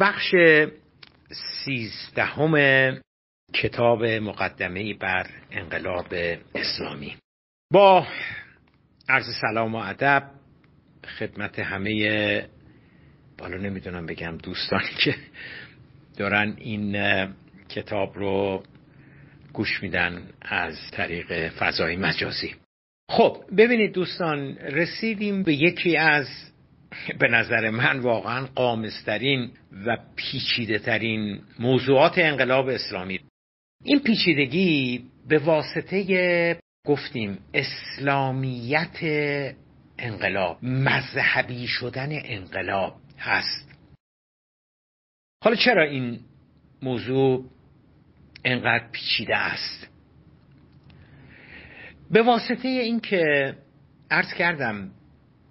[0.00, 0.34] بخش
[1.64, 2.54] سیزدهم
[3.54, 6.14] کتاب مقدمه بر انقلاب
[6.54, 7.16] اسلامی.
[7.72, 8.06] با
[9.08, 10.30] عرض سلام و ادب
[11.18, 12.48] خدمت همه
[13.38, 15.14] بالا نمی‌دونم بگم دوستانی که
[16.16, 16.96] دارن این
[17.68, 18.62] کتاب رو
[19.52, 22.54] گوش میدن از طریق فضای مجازی.
[23.10, 26.26] خب ببینید دوستان رسیدیم به یکی از
[27.18, 29.50] به نظر من واقعا قامسترین
[29.86, 33.20] و پیچیده ترین موضوعات انقلاب اسلامی.
[33.84, 38.98] این پیچیدگی به واسطه گفتیم اسلامیت
[39.98, 43.68] انقلاب مذهبی شدن انقلاب هست.
[45.44, 46.20] حالا چرا این
[46.82, 47.44] موضوع
[48.44, 49.88] انقدر پیچیده است؟
[52.10, 53.54] به واسطه اینکه
[54.10, 54.90] عرض کردم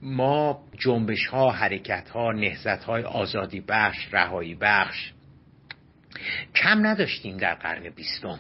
[0.01, 5.11] ما جنبش ها حرکت ها نهزت های آزادی بخش رهایی بخش
[6.55, 8.39] کم نداشتیم در قرن بیستم.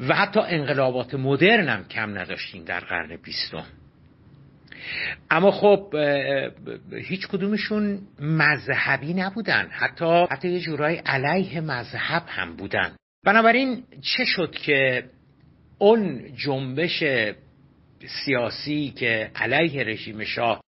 [0.00, 3.66] و حتی انقلابات مدرن هم کم نداشتیم در قرن بیستم.
[5.30, 5.96] اما خب
[6.92, 9.68] هیچ کدومشون مذهبی نبودن.
[9.70, 12.96] حتی حتی یه جورای علیه مذهب هم بودن.
[13.24, 15.04] بنابراین چه شد که
[15.78, 17.02] اون جنبش
[18.06, 20.60] سیاسی که علیه رژیم شاه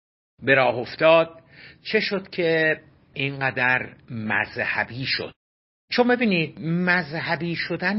[0.42, 1.30] به راه افتاد
[1.82, 2.80] چه شد که
[3.14, 5.32] اینقدر مذهبی شد؟
[5.92, 7.98] چون ببینید مذهبی شدن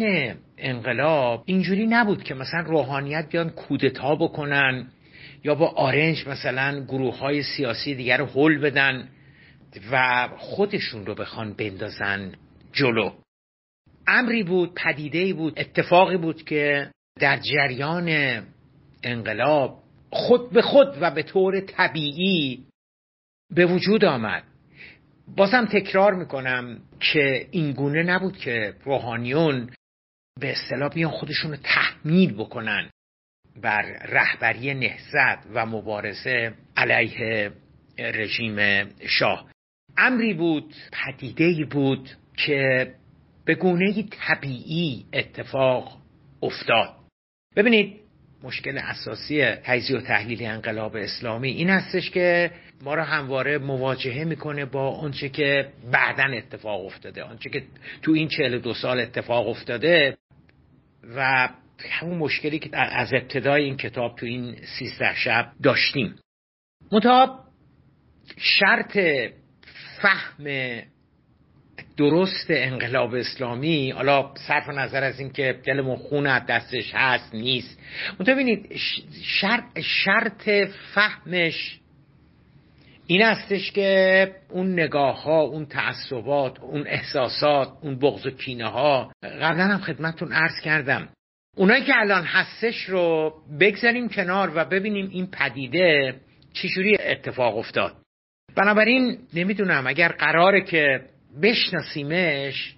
[0.57, 4.87] انقلاب اینجوری نبود که مثلا روحانیت بیان کودتا بکنن
[5.43, 9.09] یا با آرنج مثلا گروه های سیاسی دیگر رو حل بدن
[9.91, 12.33] و خودشون رو بخوان بندازن
[12.73, 13.11] جلو.
[14.07, 18.07] امری بود پدیده بود اتفاقی بود که در جریان
[19.03, 22.65] انقلاب خود به خود و به طور طبیعی
[23.53, 24.43] به وجود آمد.
[25.35, 29.69] بازم تکرار می‌کنم که این گونه نبود که روحانیون
[30.39, 32.89] به اصطلاح بیان خودشون رو تحمیل بکنن
[33.61, 37.51] بر رهبری نهزت و مبارزه علیه
[37.99, 39.49] رژیم شاه.
[39.97, 42.93] امری بود پدیده بود که
[43.45, 46.01] به گونه طبیعی اتفاق
[46.41, 46.95] افتاد.
[47.55, 48.02] ببینید
[48.43, 54.65] مشکل اساسی تجزیه و تحلیل انقلاب اسلامی این هستش که ما را همواره مواجهه می‌کنه
[54.65, 57.63] با آنچه که بعدا اتفاق افتاده آنچه که
[58.01, 60.17] تو این 42 سال اتفاق افتاده
[61.15, 61.49] و
[61.89, 66.15] همون مشکلی که از ابتدای این کتاب تو این 13 شب داشتیم.
[66.91, 67.39] متاب
[68.37, 68.99] شرط
[70.01, 70.47] فهم
[71.97, 77.79] درست انقلاب اسلامی حالا صرف نظر از اینکه دلمون خون از دستش هست نیست.
[78.27, 78.75] ببینید
[79.23, 80.49] شرط, شرط
[80.93, 81.79] فهمش
[83.07, 89.11] این هستش که اون نگاه ها اون تعصبات اون احساسات اون بغض و کینه ها
[89.23, 91.09] قبلا هم خدمتتون عرض کردم.
[91.57, 96.15] اونایی که الان هستش رو بگذاریم کنار و ببینیم این پدیده
[96.53, 97.95] چجوری اتفاق افتاد.
[98.55, 101.01] بنابراین نمی‌دونم اگر قراره که
[101.41, 102.75] بشناسیمش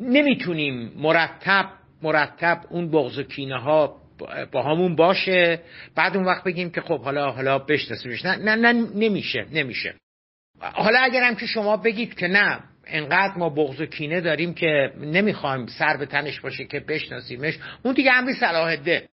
[0.00, 1.70] نمی‌تونیم مرتب
[2.02, 3.96] مرتب اون بغض و کینه ها
[4.52, 5.60] با همون باشه
[5.94, 8.24] بعد اون وقت بگیم که خب حالا حالا بشناسیمش.
[8.24, 9.94] نه نه نه نمیشه نمیشه.
[10.60, 14.92] حالا اگر هم که شما بگید که نه انقدر ما بغض و کینه داریم که
[15.00, 19.08] نمی‌خوایم سر به تنش باشه که بشناسیمش اون دیگه امری صلاح ده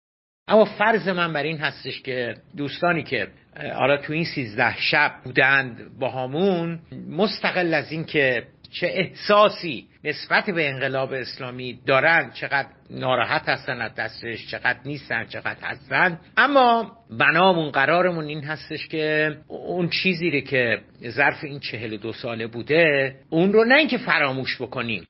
[0.48, 3.28] اما فرض من بر این هستش که دوستانی که
[3.76, 8.44] حالا تو این سیزده شب بودند با همون مستقل از این که
[8.80, 15.68] چه احساسی نسبت به انقلاب اسلامی دارن چقدر ناراحت هستن از دستش چقدر نیستن چقدر
[15.68, 16.20] هستن.
[16.38, 22.48] اما بنامون قرارمون این هستش که اون چیزی رو که ظرف این چهل دو ساله
[22.48, 25.08] بوده اون رو نه اینکه فراموش بکنیم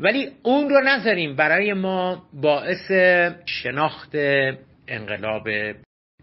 [0.00, 2.90] ولی اون رو نذاریم برای ما باعث
[3.46, 4.10] شناخت
[4.88, 5.48] انقلاب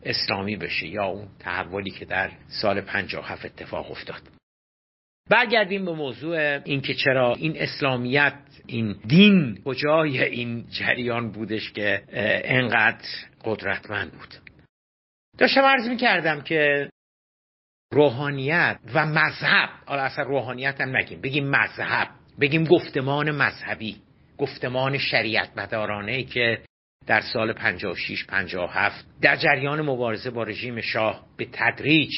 [0.03, 2.31] اسلامی بشه یا اون تحولی که در
[2.61, 4.36] سال 57 اتفاق افتاد.
[5.29, 8.33] برگردیم به موضوع اینکه چرا این اسلامیت
[8.65, 12.03] این دین کجای این جریان بودش که
[12.45, 13.05] انقدر
[13.45, 14.35] قدرتمند بود.
[15.37, 16.89] داشتم عرض می کردم که
[17.91, 22.07] روحانیت و مذهب حالا اصلا روحانیت هم نگیم بگیم مذهب
[22.39, 24.01] بگیم گفتمان مذهبی
[24.37, 26.61] گفتمان شریعت مدارانه که
[27.07, 32.11] در سال 56 57 در جریان مبارزه با رژیم شاه به تدریج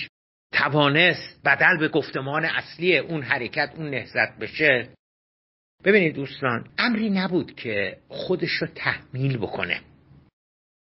[0.59, 4.89] توانست بدل به گفتمان اصلی اون حرکت اون نهزت بشه.
[5.83, 9.81] ببینید دوستان امری نبود که خودش رو تحمیل بکنه.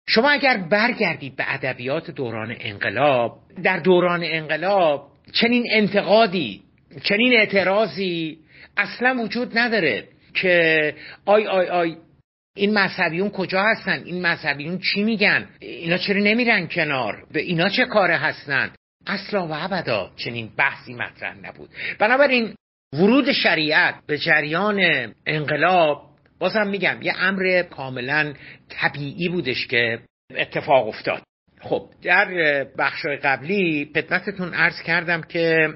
[0.08, 6.64] شما اگر برگردید به ادبیات دوران انقلاب در دوران انقلاب چنین انتقادی
[7.04, 8.40] چنین اعتراضی
[8.78, 11.98] اصلا وجود نداره که آی آی آی
[12.56, 17.86] این مذهبیون کجا هستن؟ این مذهبیون چی میگن؟ اینا چرا نمیرن کنار؟ به اینا چه
[17.86, 18.72] کاره هستن؟
[19.08, 21.70] اصلا و ابدا چنین بحثی مطرح نبود.
[22.00, 22.56] بنابراین
[22.94, 24.80] ورود شریعت به جریان
[25.26, 28.34] انقلاب بازم میگم یه امر کاملا
[28.70, 30.00] طبیعی بودش که
[30.36, 31.22] اتفاق افتاد.
[31.62, 35.70] خب در بخش قبلی خدمتتون عرض کردم که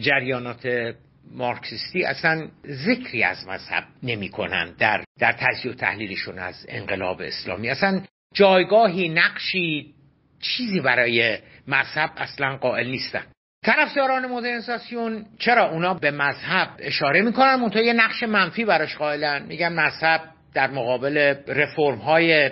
[0.00, 0.94] جریانات
[1.32, 4.30] مارکسیستی اصلا ذکری از مذهب نمی
[4.78, 7.68] در, در تجزیه و تحلیلشون از انقلاب اسلامی.
[7.70, 8.02] اصلا
[8.34, 9.94] جایگاهی نقشی
[10.40, 11.38] چیزی برای
[11.68, 13.22] مذهب اصلا قائل نیستن.
[13.64, 19.46] طرفداران مدرنیزاسیون چرا اونا به مذهب اشاره می‌کنن؟ منتها یه نقش منفی براش قائلن.
[19.46, 20.20] میگن مذهب
[20.54, 22.50] در مقابل رفرم های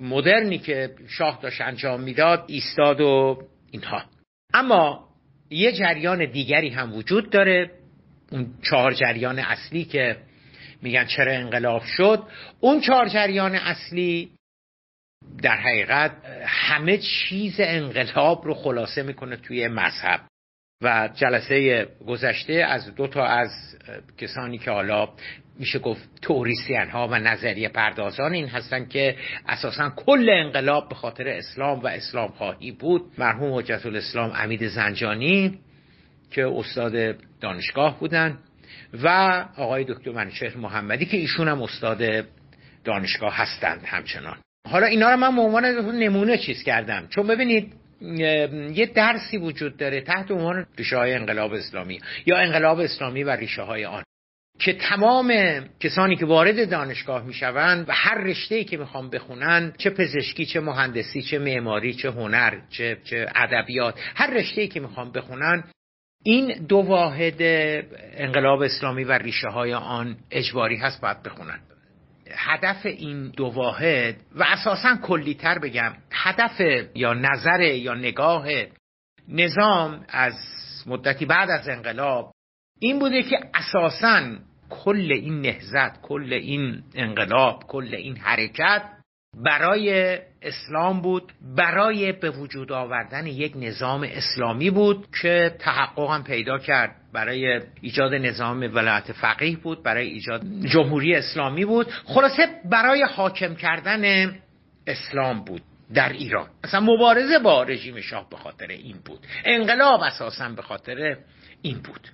[0.00, 4.02] مدرنی که شاه داشت انجام می‌داد ایستاد و اینها.
[4.54, 5.08] اما
[5.50, 7.70] یه جریان دیگری هم وجود داره.
[8.32, 10.16] اون چهار جریان اصلی که
[10.82, 12.22] میگن چرا انقلاب شد
[12.60, 14.30] اون چهار جریان اصلی
[15.42, 16.12] در حقیقت
[16.46, 20.20] همه چیز انقلاب رو خلاصه می‌کنه توی مذهب
[20.82, 23.50] و جلسه گذشته از دو تا از
[24.18, 25.08] کسانی که حالا
[25.58, 29.16] میشه گفت توریسیان ها و نظریه پردازان این هستن که
[29.48, 33.12] اساسا کل انقلاب به خاطر اسلام و اسلام خواهی بود.
[33.18, 35.58] مرحوم حجت الاسلام امید زنجانی
[36.30, 38.38] که استاد دانشگاه بودن
[39.02, 39.08] و
[39.56, 42.26] آقای دکتر منشهر محمدی که ایشون هم استاد
[42.84, 44.38] دانشگاه هستند همچنان.
[44.70, 45.64] حالا اینا رو من به عنوان
[45.98, 47.06] نمونه چیز کردم.
[47.08, 47.72] چون ببینید
[48.74, 53.62] یه درسی وجود داره تحت عنوان ریشه های انقلاب اسلامی یا انقلاب اسلامی و ریشه
[53.62, 54.02] های آن
[54.60, 55.32] که تمام
[55.80, 61.22] کسانی که وارد دانشگاه می‌شوند و هر رشته که می‌خوان بخونن چه پزشکی چه مهندسی
[61.22, 65.64] چه معماری چه هنر چه چه ادبیات هر رشته که می‌خوان بخونن
[66.24, 67.42] این دو واحد
[68.16, 71.60] انقلاب اسلامی و ریشه های آن اجباری هست باید بخونن.
[72.48, 76.60] هدف این دو واحد و اساسا کلیتر بگم هدف
[76.94, 78.46] یا نظر یا نگاه
[79.28, 80.34] نظام از
[80.86, 82.32] مدتی بعد از انقلاب
[82.80, 84.22] این بوده که اساسا
[84.70, 88.82] کل این نهزت کل این انقلاب کل این حرکت
[89.44, 96.96] برای اسلام بود برای به وجود آوردن یک نظام اسلامی بود که تحقق پیدا کرد.
[97.12, 101.86] برای ایجاد نظام ولایت فقیه بود برای ایجاد جمهوری اسلامی بود.
[102.04, 104.34] خلاصه برای حاکم کردن
[104.86, 105.62] اسلام بود
[105.94, 106.48] در ایران.
[106.64, 109.26] اصلا مبارزه با رژیم شاه به خاطر این بود.
[109.44, 111.16] انقلاب اساسا به خاطر
[111.62, 112.08] این بود.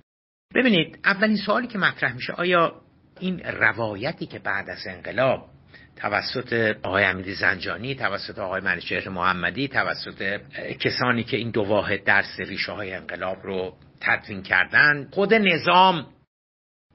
[0.55, 2.81] ببینید اولین سوالی که مطرح میشه آیا
[3.19, 5.49] این روایتی که بعد از انقلاب
[5.95, 10.39] توسط آقای امیدی زنجانی توسط آقای منشهر محمدی توسط
[10.79, 16.07] کسانی که این دو واحد درس ریشه های انقلاب رو تدوین کردن خود نظام.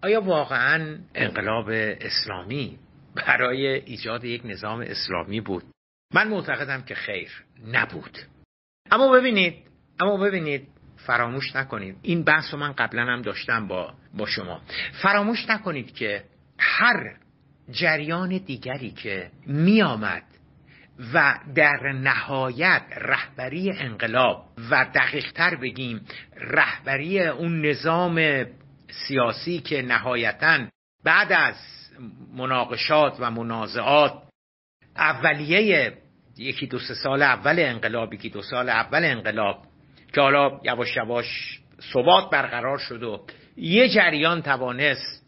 [0.03, 1.69] آیا واقعا انقلاب
[2.01, 2.79] اسلامی
[3.15, 5.65] برای ایجاد یک نظام اسلامی بود؟
[6.15, 8.19] من معتقدم که خیر نبود.
[8.91, 9.55] اما ببینید
[10.01, 11.97] اما ببینید فراموش نکنید.
[12.03, 14.61] این بحث رو من قبلا هم داشتم با, با شما.
[15.03, 16.25] فراموش نکنید که
[16.59, 17.17] هر
[17.71, 20.23] جریان دیگری که می آمد
[21.15, 26.01] و در نهایت رهبری انقلاب و دقیقتر بگیم
[26.37, 28.47] رهبری اون نظام
[28.91, 30.59] سیاسی که نهایتا
[31.05, 31.55] بعد از
[32.35, 34.23] مناقشات و منازعات
[34.97, 35.93] اولیه
[36.39, 39.63] یکی دو سال اول انقلاب یکی دو سال اول انقلاب
[40.13, 41.61] که حالا یواش یواش
[41.93, 45.27] ثبات برقرار شد و یه جریان توانست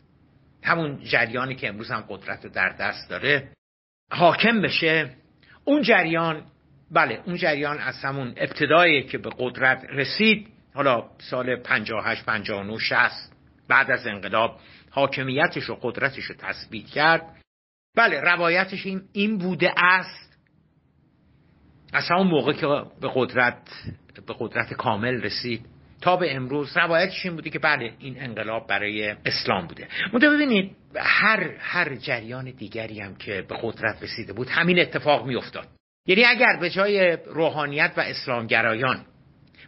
[0.62, 3.48] همون جریانی که امروز هم قدرت در دست داره
[4.10, 5.21] حاکم بشه.
[5.64, 6.42] اون جریان
[6.90, 13.32] بله اون جریان از همون ابتدایی که به قدرت رسید حالا سال 58 59 60
[13.68, 17.36] بعد از انقلاب حاکمیتش و قدرتش رو تثبیت کرد.
[17.96, 20.38] بله روایتش این, این بوده است.
[21.92, 22.66] از همون موقع که
[23.00, 23.70] به قدرت
[24.26, 25.66] به قدرت کامل رسید.
[26.00, 29.88] تا به امروز روایتش این بوده که بله این انقلاب برای اسلام بوده.
[30.12, 35.68] منتها ببینید هر هر جریان دیگری هم که به قدرت رسیده بود همین اتفاق میافتاد.
[36.06, 39.04] یعنی اگر به جای روحانیت و اسلامگرایان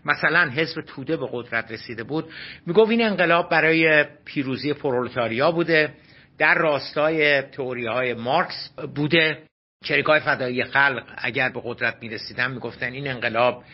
[0.05, 2.33] مثلا حزب توده به قدرت رسیده بود
[2.67, 5.95] می‌گفت این انقلاب برای پیروزی پرولتاریا بوده
[6.39, 9.43] در راستای تئوری های مارکس بوده.
[9.85, 13.65] چریکای فدایی خلق اگر به قدرت می رسیدن می گفتن این انقلاب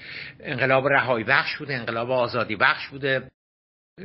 [0.40, 3.30] انقلاب رهایی بخش بوده انقلاب آزادی بخش بوده.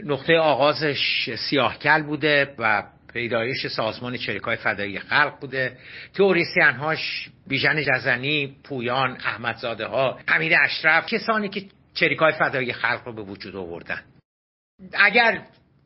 [0.03, 2.83] نقطه آغازش سیاهکل بوده و
[3.15, 5.77] پیدایش سازمان چریکای فدایی خلق بوده.
[6.13, 13.13] تئوریسین هاش بیژن جزنی پویان احمدزاده ها حمید اشرف کسانی که چریکای فدایی خلق رو
[13.13, 14.01] به وجود آوردن.
[14.93, 15.41] اگر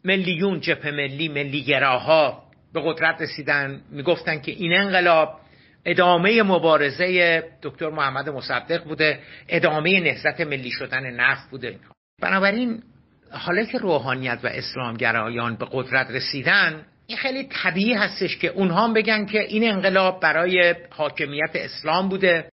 [0.05, 2.43] ملیون جبهه ملی ملیگراها
[2.74, 5.39] به قدرت رسیدن می‌گفتن که این انقلاب
[5.86, 9.19] ادامه مبارزه دکتر محمد مصدق بوده
[9.50, 11.79] ادامه نهضت ملی شدن نفت بوده.
[12.21, 12.83] بنابراین
[13.31, 18.93] حالا که روحانیت و اسلامگرایان به قدرت رسیدن این خیلی طبیعی هستش که اونها هم
[18.93, 22.49] بگن که این انقلاب برای حاکمیت اسلام بوده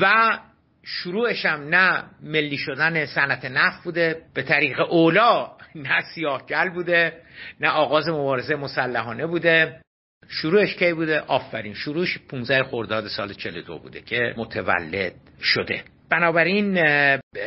[0.00, 0.38] و
[0.82, 7.22] شروعش هم نه ملی شدن صنعت نفت بوده به طریق اولا نه سیاهگل بوده
[7.60, 9.80] نه آغاز مبارزه مسلحانه بوده.
[10.28, 15.84] شروعش کی بوده؟ آفرین شروعش 15 خرداد سال 42 بوده که متولد شده.
[16.14, 16.78] بنابراین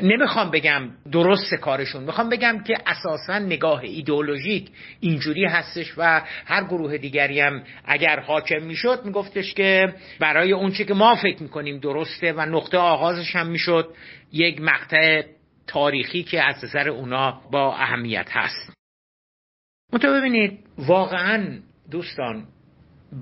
[0.02, 2.04] نمی‌خوام بگم درست کارشون.
[2.04, 4.70] می‌خوام بگم که اساسا نگاه ایدئولوژیک
[5.00, 10.94] اینجوری هستش و هر گروه دیگری هم اگر حاکم می‌شد میگفتش که برای اونچه که
[10.94, 13.94] ما فکر می‌کنیم درسته و نقطه آغازش هم می‌شد
[14.32, 15.24] یک مقطع
[15.68, 18.74] تاریخی که از نظر اونا با اهمیت هست.
[19.94, 21.60] منتها ببینید واقعا
[21.92, 22.48] دوستان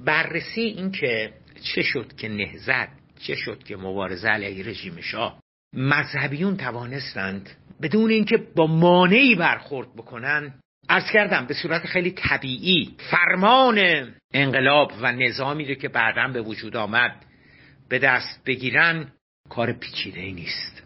[0.05, 1.33] بررسی این که
[1.63, 5.39] چه شد که نهزت چه شد که مبارزه علیه رژیم شاه
[5.73, 7.49] مذهبیون توانستند
[7.81, 10.53] بدون اینکه با مانعی برخورد بکنن
[10.89, 13.79] ارز کردم به صورت خیلی طبیعی فرمان
[14.33, 17.25] انقلاب و نظامی رو که بعدا به وجود آمد
[17.89, 19.11] به دست بگیرن
[19.49, 20.83] کار پیچیده ای نیست.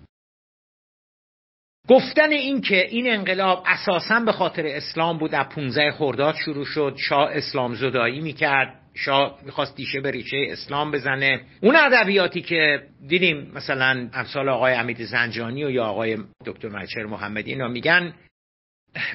[1.88, 6.96] گفتن این که این انقلاب اساسا به خاطر اسلام بود از 15 خرداد شروع شد
[6.98, 8.82] شاه اسلام زدایی می‌کرد.
[9.06, 11.42] شاه می‌خواست دیشه به ریشه اسلام بزنه.
[11.62, 17.52] اون ادبیاتی که دیدیم مثلا امثال آقای امید زنجانی و یا آقای دکتر منچر محمدی
[17.52, 18.14] اینا میگن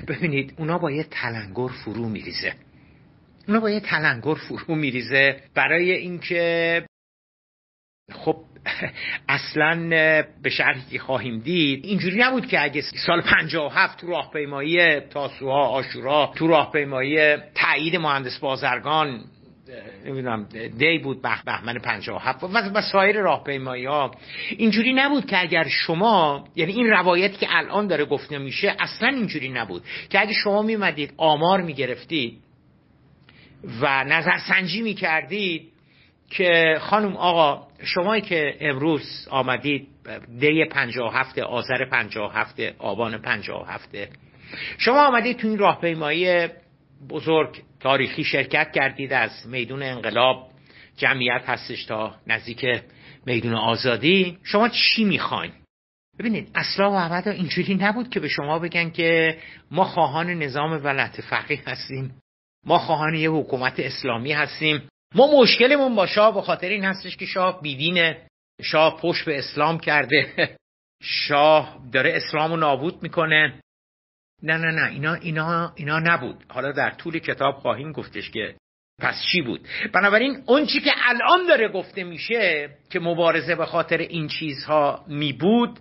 [0.09, 2.55] ببینید اونا با یه تلنگر فرو میریزه.
[3.49, 6.87] اونا با یه تلنگر فرو میریزه برای اینکه
[8.13, 8.37] خب
[9.29, 9.89] اصلا
[10.43, 16.33] به شرحی که خواهیم دید اینجوری نبود که اگه سال 57 تو راهپیمایی تاسوها آشورا
[16.37, 19.25] تو راهپیمایی تایید مهندس بازرگان
[20.05, 22.45] نمی‌دونم دی بود بهمن 57
[22.75, 24.11] و, سایر راهپیمایی ها.
[24.51, 29.49] اینجوری نبود که اگر شما یعنی این روایتی که الان داره گفته میشه اصلا اینجوری
[29.49, 32.39] نبود که اگر شما میمدید آمار می‌گرفتید
[33.81, 35.73] و نظرسنجی می‌کردید
[36.31, 39.89] که خانم آقا شمایی که امروز آمدید
[40.41, 43.89] دی 57 آذر 57 آبان 57
[44.79, 46.49] شما آمدید تو این راهپیمایی
[47.11, 50.51] بزرگ تاریخی شرکت کردید از میدون انقلاب.
[50.97, 52.67] جمعیت هستش تا نزدیک
[53.27, 54.39] میدون آزادی.
[54.43, 55.53] شما چی می‌خواین؟
[56.19, 59.39] ببینید اصلا و ابدا اینجوری نبود که به شما بگن که
[59.71, 62.15] ما خواهان نظام ولایت فقیه هستیم.
[62.67, 64.89] ما خواهان یه حکومت اسلامی هستیم.
[65.15, 68.27] ما مشکلمون با شاه به خاطر این هستش که شاه بیدینه.
[68.63, 70.57] شاه پشت به اسلام کرده.
[71.03, 73.61] شاه داره اسلام رو نابود می‌کنه.
[74.45, 76.45] نه نه نه اینا اینا اینا نبود.
[76.49, 78.55] حالا در طول کتاب خواهیم گفتش که
[79.01, 83.99] پس چی بود؟ بنابراین اون چی که الان داره گفته میشه که مبارزه به خاطر
[83.99, 85.79] این چیزها می بود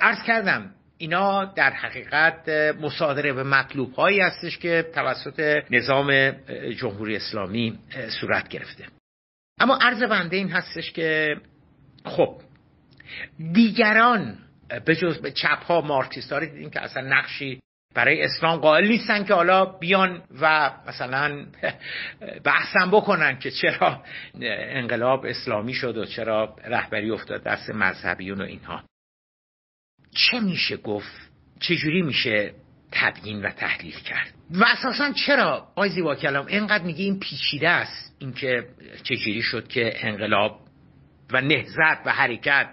[0.00, 2.48] عرض کردم اینا در حقیقت
[2.80, 6.30] مصادره به مطلوب هایی هستش که توسط نظام
[6.78, 7.78] جمهوری اسلامی
[8.20, 8.84] صورت گرفته.
[9.60, 11.36] اما عرض بنده این هستش که
[12.04, 12.40] خب
[13.52, 14.38] دیگران
[14.84, 17.60] به جز چپ ها مارکسیست ها دیدیم که اصلا نقشی
[17.98, 21.46] برای اسلام قائل نیستن که حالا بیان و مثلا
[22.44, 24.02] بحثم بکنن که چرا
[24.42, 28.82] انقلاب اسلامی شد و چرا رهبری افتاد دست مذهبیون و اینها.
[30.14, 32.54] چه میشه گفت؟ چجوری میشه
[32.92, 38.16] تبیین و تحلیل کرد؟ و اساسا چرا؟ آقای زیبا کلام اینقدر میگه این پیچیده است
[38.18, 38.68] اینکه
[39.02, 40.60] چجوری شد که انقلاب
[41.32, 42.70] و نهزت و حرکت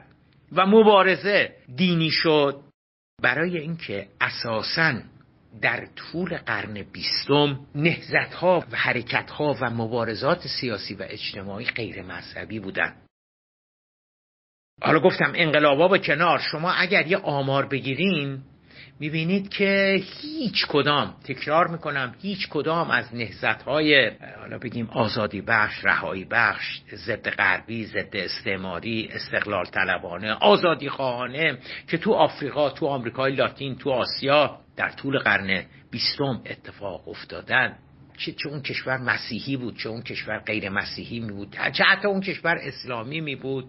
[0.52, 2.62] و مبارزه دینی شد.
[3.22, 4.94] برای اینکه اساسا
[5.62, 12.02] در طول قرن بیستم نهزت ها و حرکت ها و مبارزات سیاسی و اجتماعی غیر
[12.02, 13.06] مذهبی بودند
[14.82, 18.44] حالا گفتم انقلابا به کنار شما اگر یه آمار بگیرین
[19.00, 25.86] می‌بینید که هیچ کدام تکرار می‌کنم هیچ کدام از نهزت های حالا بگیم آزادی بخش
[25.86, 33.36] رهایی بخش ضد غربی ضد استعماری استقلال طلبانه آزادی خواهانه که تو آفریقا تو آمریکای
[33.36, 37.76] لاتین تو آسیا در طول قرن بیستم اتفاق افتادن.
[38.18, 42.08] چه, چه اون کشور مسیحی بود چه اون کشور غیر مسیحی می بود چه حتی
[42.08, 43.66] اون کشور اسلامی می بود.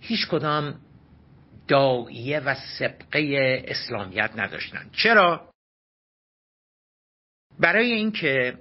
[0.00, 0.74] هیچ کدام
[1.68, 5.48] داییه و سبقه اسلامیت نداشتن چرا؟
[7.60, 8.58] برای اینکه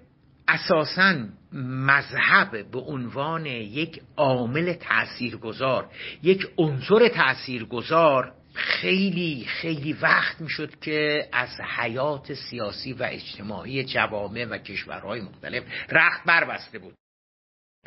[0.48, 1.16] اساسا
[1.54, 5.90] مذهب به عنوان یک عامل تاثیرگذار
[6.24, 14.58] یک عنصر تاثیرگذار خیلی خیلی وقت می‌شد که از حیات سیاسی و اجتماعی جوامع و
[14.58, 16.94] کشورهای مختلف رخت بربسته بود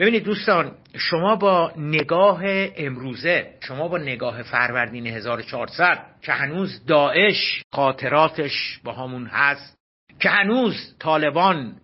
[0.00, 2.40] ببینید دوستان شما با نگاه
[2.76, 9.78] امروزه شما با نگاه فروردین 1400 که هنوز داعش خاطراتش با همون هست
[10.20, 11.76] که هنوز طالبان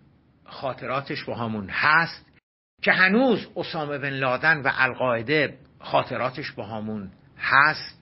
[0.45, 2.25] خاطراتش با همون هست
[2.81, 8.01] که هنوز اسامه بن لادن و القاعده خاطراتش با همون هست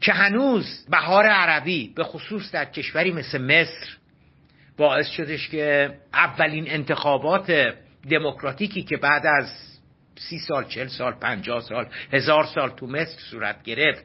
[0.00, 3.96] که هنوز بهار عربی به خصوص در کشوری مثل مصر
[4.76, 7.74] باعث شدش که اولین انتخابات
[8.10, 9.46] دموکراتیکی که بعد از
[10.18, 14.04] سی سال چل سال پنجاه سال هزار سال تو مصر صورت گرفت.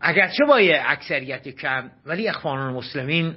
[0.00, 3.36] اگرچه با یه اکثریت کم ولی اخوان المسلمین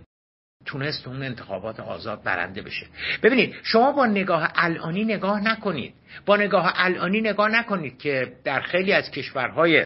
[0.65, 2.87] تونست اون انتخابات آزاد برنده بشه.
[3.23, 5.93] ببینید شما با نگاه الانی نگاه نکنید.
[6.25, 9.85] با نگاه الانی نگاه نکنید که در خیلی از کشورهای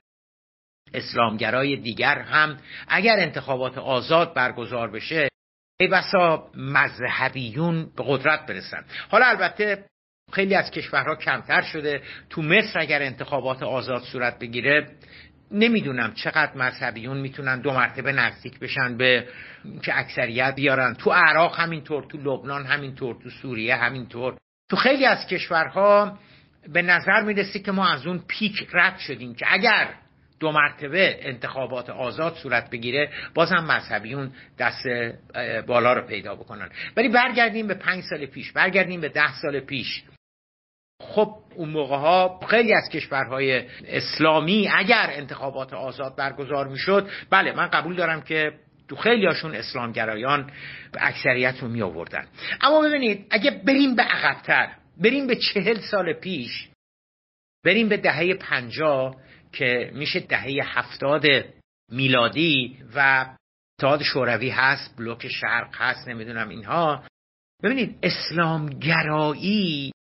[0.94, 2.58] اسلامگرای دیگر هم
[2.88, 5.31] اگر انتخابات آزاد برگزار بشه
[5.82, 8.84] ای بسا مذهبیون به قدرت برسن.
[9.10, 9.86] حالا البته
[10.34, 12.02] خیلی از کشورها کمتر شده.
[12.30, 14.88] تو مصر اگر انتخابات آزاد صورت بگیره
[15.52, 19.28] نمی‌دونم چقدر مذهبیون می‌تونن دو مرتبه نزدیک بشن به
[19.84, 20.94] که اکثریت بیارن.
[20.94, 24.38] تو عراق همینطور تو لبنان همینطور تو سوریه همینطور.
[24.70, 26.20] تو خیلی از کشورها
[26.68, 29.88] به نظر می‌رسه که ما از اون پیک رد شدیم که اگر
[30.42, 34.88] دو مرتبه انتخابات آزاد صورت بگیره بازم مذهبیون دست
[35.68, 36.70] بالا رو پیدا بکنن.
[36.98, 40.04] ولی برگردیم به پنج سال پیش برگردیم به ده سال پیش.
[41.02, 47.68] خب اون موقع ها خیلی از کشورهای اسلامی اگر انتخابات آزاد برگزار می‌شد بله من
[47.68, 48.54] قبول دارم که
[48.88, 50.52] تو خیلی هاشون اسلامگرایان
[51.00, 52.28] اکثریت رو می آوردن
[52.62, 54.70] اما ببینید اگه بریم به عقبتر
[55.02, 56.70] بریم به چهل سال پیش
[57.66, 59.16] بریم به دهه پنجاه
[59.54, 61.26] که میشه دهه هفتاد
[61.92, 63.26] میلادی و
[63.80, 67.04] اتحاد شوروی هست بلوک شرق هست نمی‌دونم اینها.
[67.64, 69.92] ببینید اسلامگرایی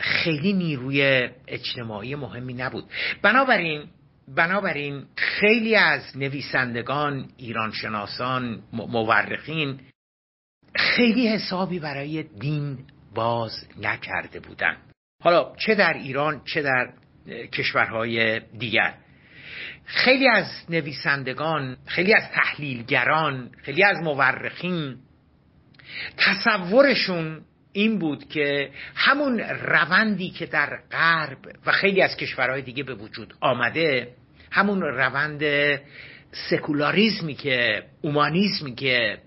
[0.00, 2.84] خیلی نیروی اجتماعی مهمی نبود.
[3.22, 3.88] بنابراین
[4.28, 9.80] بنابراین خیلی از نویسندگان ایرانشناسان مورخین
[10.74, 12.78] خیلی حسابی برای دین
[13.14, 14.92] باز نکرده بودند.
[15.22, 16.92] حالا چه در ایران چه در
[17.52, 18.94] کشورهای دیگر.
[19.88, 24.96] خیلی از نویسندگان خیلی از تحلیلگران خیلی از مورخین
[26.16, 27.40] تصورشون
[27.72, 33.34] این بود که همون روندی که در غرب و خیلی از کشورهای دیگه به وجود
[33.40, 34.08] آمده
[34.50, 35.42] همون روند
[36.50, 39.18] سکولاریزمی که اومانیزمی که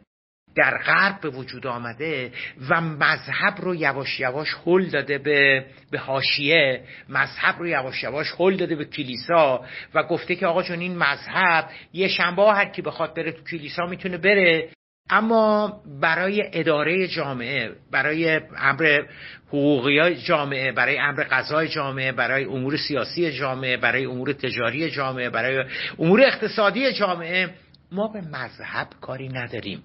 [0.55, 2.31] در غرب به وجود آمده
[2.69, 8.55] و مذهب رو یواش یواش هل داده به به حاشیه مذهب رو یواش یواش هل
[8.57, 13.15] داده به کلیسا و گفته که آقا جون این مذهب یه شنبه هر کی بخواد
[13.15, 14.69] بره تو کلیسا می‌تونه بره.
[15.09, 19.01] اما برای اداره جامعه برای امر
[19.47, 25.63] حقوقی جامعه برای امر قضای جامعه برای امور سیاسی جامعه برای امور تجاری جامعه برای
[25.99, 27.49] امور اقتصادی جامعه
[27.91, 29.83] ما به مذهب کاری نداریم.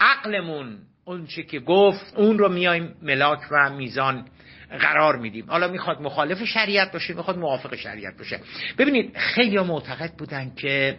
[0.00, 4.28] عقلمون اونچه که گفت اون رو میایم ملاک و میزان
[4.70, 5.50] قرار میدیم.
[5.50, 8.40] حالا می‌خواد مخالف شریعت باشه می‌خواد موافق شریعت باشه.
[8.78, 10.98] ببینید خیلی معتقد بودن که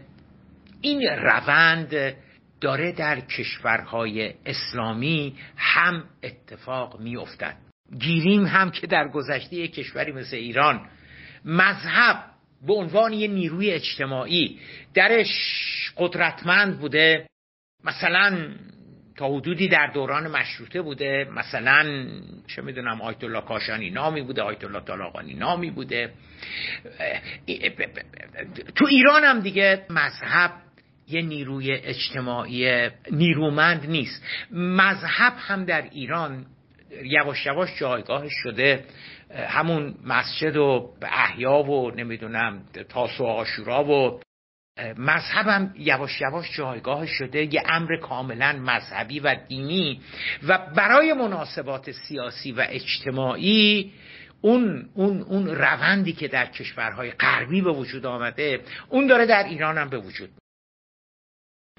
[0.82, 2.16] این روند
[2.62, 7.56] داره در کشورهای اسلامی هم اتفاق میافتد.
[8.00, 10.90] گیریم هم که در گذشته کشوری مثل ایران
[11.46, 12.24] مذهب
[12.68, 14.60] به عنوان یه نیروی اجتماعی
[14.94, 15.28] درش
[15.98, 17.28] قدرتمند بوده.
[17.84, 18.50] مثلا
[19.18, 21.28] تا حدودی در دوران مشروطه بوده.
[21.36, 22.08] مثلا
[22.48, 26.14] چه می‌دونم آیت الله کاشانی نامی بوده آیت الله طالاقانی نامی بوده.
[28.76, 30.52] تو ایران هم دیگه مذهب
[31.08, 34.24] یه نیروی اجتماعی نیرومند نیست.
[34.52, 36.46] مذهب هم در ایران
[37.04, 38.86] یواش یواش جایگاهش شده.
[39.48, 44.20] همون مسجد و احیا و نمی‌دونم تاسو آشورا و
[44.98, 50.02] مذهبم یواش یواش جایگاه شده یه امر کاملا مذهبی و دینی
[50.48, 53.94] و برای مناسبات سیاسی و اجتماعی
[54.42, 59.78] اون, اون, اون روندی که در کشورهای غربی به وجود آمده اون داره در ایران
[59.78, 60.30] هم به وجود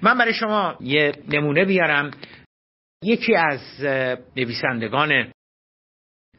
[0.01, 2.11] من برای شما یه نمونه بیارم.
[3.03, 3.81] یکی از
[4.35, 5.31] نویسندگان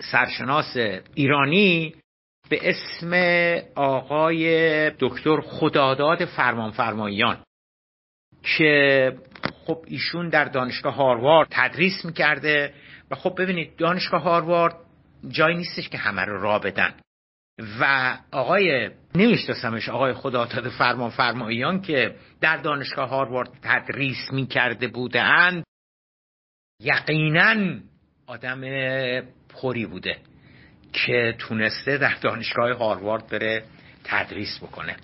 [0.01, 0.77] سرشناس
[1.15, 1.95] ایرانی
[2.51, 3.15] به اسم
[3.75, 7.45] آقای دکتر خداداد فرمانفرماییان
[8.43, 9.13] که
[9.67, 12.75] خب ایشون در دانشگاه هاروارد تدریس می‌کرده
[13.11, 14.77] و خب ببینید دانشگاه هاروارد
[15.29, 16.95] جایی نیستش که همه رو را بدن.
[17.81, 24.89] و آقای نمیشناسمش آقای خدا داده فرمان فرماییان که در دانشگاه هاروارد تدریس می کرده
[24.89, 25.65] بودند
[26.81, 27.81] یقینا
[28.27, 28.61] آدم
[29.49, 30.30] پری بوده.
[30.93, 33.63] که تونسته در دانشگاه هاروارد بره
[34.05, 34.97] تدریس بکنه.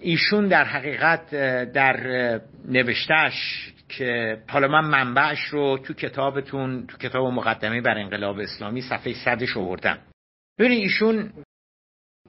[0.00, 1.30] ایشون در حقیقت
[1.72, 8.80] در نوشتش که حالا من منبعش رو تو کتابتون تو کتاب مقدمه بر انقلاب اسلامی
[8.82, 9.98] صفحه صدش آوردم.
[10.58, 11.32] ببینید ایشون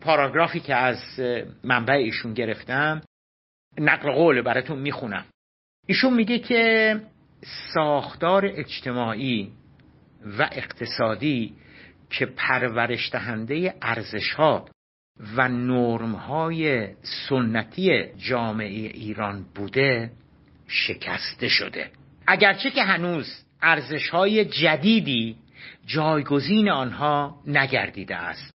[0.02, 1.20] پاراگرافی که از
[1.64, 3.02] منبع ایشون گرفتم
[3.80, 5.26] نقل قول براتون می‌خونم.
[5.88, 6.96] ایشون میگه که
[7.74, 9.52] ساختار اجتماعی
[10.40, 11.54] و اقتصادی
[12.14, 14.70] که پرورش دهنده ارزش ها
[15.36, 16.88] و نرم های
[17.30, 20.12] سنتی جامعه ایران بوده
[20.68, 21.92] شکسته شده.
[22.28, 25.36] اگرچه که هنوز ارزش های جدیدی
[25.86, 28.54] جایگزین آنها نگردیده است.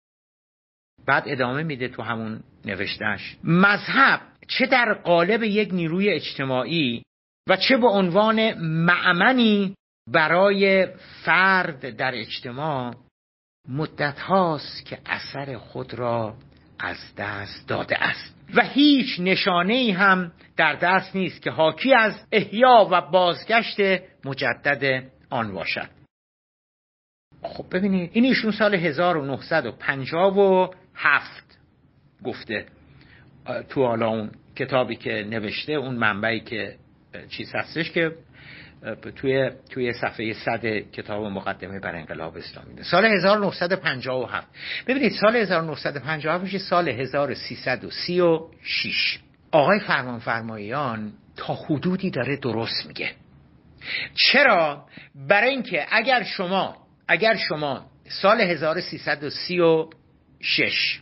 [1.07, 7.03] بعد ادامه میده تو همون نوشتش مذهب چه در قالب یک نیروی اجتماعی
[7.49, 9.75] و چه به عنوان معمنی
[10.13, 10.87] برای
[11.25, 12.95] فرد در اجتماع
[13.69, 16.35] مدت هاست که اثر خود را
[16.79, 18.35] از دست داده است.
[18.55, 23.81] و هیچ نشانه ای هم در دست نیست که حاکی از احیا و بازگشت
[24.25, 25.89] مجدد آن باشد.
[27.43, 31.59] خب ببینید این ایشون سال 1957
[32.25, 32.67] گفته
[33.69, 36.77] تو حالا اون کتابی که نوشته اون منبعی که
[37.29, 38.13] چیز هستش که
[39.17, 44.47] توی توی صفحه صد کتاب مقدمه بر انقلاب اسلامی سال 1957
[44.87, 49.19] ببینید سال 1957 میشه سال 1336
[49.53, 53.11] آقای فرمان فرماییان تا حدودی داره درست میگه.
[54.15, 54.87] چرا؟
[55.29, 56.77] برای اینکه اگر شما
[57.09, 61.01] اگر شما سال 1336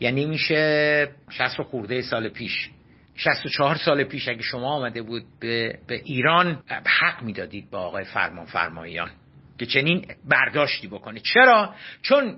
[0.00, 2.70] یعنی میشه 60 خورده سال پیش
[3.16, 8.46] 64 سال پیش اگه شما آمده بود به, به ایران حق می‌دادید با آقای فرمان
[8.46, 9.10] فرماییان
[9.58, 12.36] که چنین برداشتی بکنه چرا؟ چون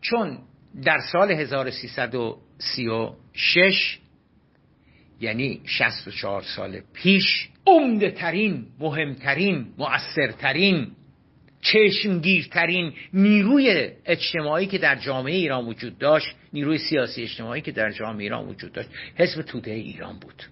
[0.00, 0.38] چون
[0.84, 3.98] در سال 1336
[5.20, 10.90] یعنی 64 سال پیش عمده ترین مهمترین مؤثرترین
[11.60, 18.22] چشمگیرترین نیروی اجتماعی که در جامعه ایران وجود داشت نیروی سیاسی اجتماعی که در جامعه
[18.22, 20.42] ایران وجود داشت حزب توده ایران بود.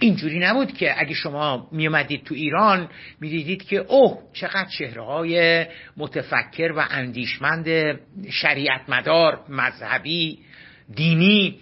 [0.00, 2.88] اینجوری نبود که اگه شما میومدید تو ایران
[3.20, 7.68] می‌دیدید که اوه چقدر چهره های متفکر و اندیشمند
[8.30, 10.38] شریعت مدار مذهبی
[10.94, 11.60] دینی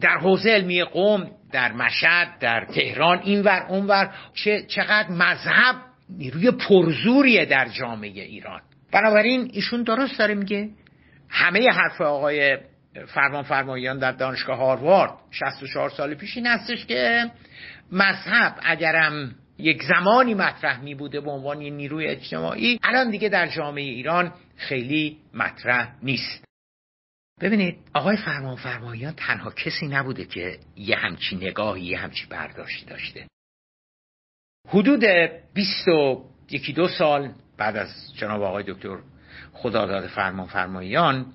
[0.00, 5.76] در حوزه علمی قوم در مشهد در تهران اینور اونور چه چقدر مذهب
[6.10, 8.60] نیروی پرزوریه در جامعه ایران.
[8.92, 10.68] بنابراین ایشون درست داره میگه؟
[11.28, 12.58] همه حرف آقای
[13.06, 17.30] فرمان فرماییان در دانشگاه هاروارد 64 سال پیش این هستش که
[17.92, 23.84] مذهب اگرم یک زمانی مطرح می بوده به عنوان نیروی اجتماعی الان دیگه در جامعه
[23.84, 26.44] ایران خیلی مطرح نیست.
[27.40, 33.26] ببینید آقای فرمان فرماییان تنها کسی نبوده که یه همچی نگاهی یه همچی برداشتی داشته.
[34.68, 35.04] حدود
[35.54, 38.98] 20 و یکی دو سال بعد از جناب آقای دکتر
[39.62, 41.32] خداداد فرمان فرماییان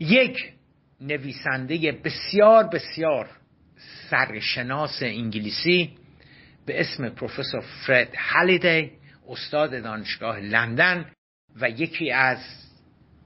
[0.00, 0.52] یک
[1.00, 3.30] نویسنده بسیار بسیار
[4.10, 5.90] سرشناس انگلیسی
[6.66, 8.90] به اسم پروفسور فرد هالیدی
[9.28, 11.10] استاد دانشگاه لندن
[11.60, 12.38] و یکی از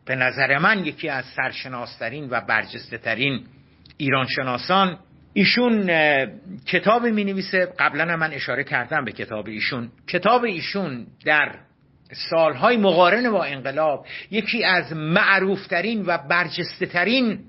[0.05, 3.47] به نظر من یکی از سرشناسترین و برجسته ترین
[3.97, 4.99] ایرانشناسان.
[5.33, 5.87] ایشون
[6.67, 9.91] کتاب می نویسه قبلا من اشاره کردم به کتاب ایشون.
[10.07, 11.55] کتاب ایشون در
[12.13, 17.45] سالهای مقارن با انقلاب یکی از معروفترین و برجسته ترین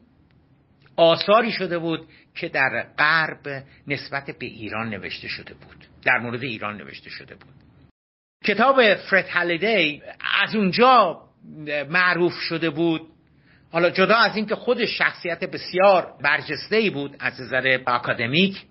[0.95, 6.77] آثاری شده بود که در غرب نسبت به ایران نوشته شده بود در مورد ایران
[6.77, 7.53] نوشته شده بود.
[8.45, 10.01] کتاب فرد هالیدی
[10.41, 11.21] از اونجا
[11.89, 13.01] معروف شده بود.
[13.71, 18.65] حالا جدا از اینکه خودش شخصیت بسیار برجسته ای بود از نظر اکادمیک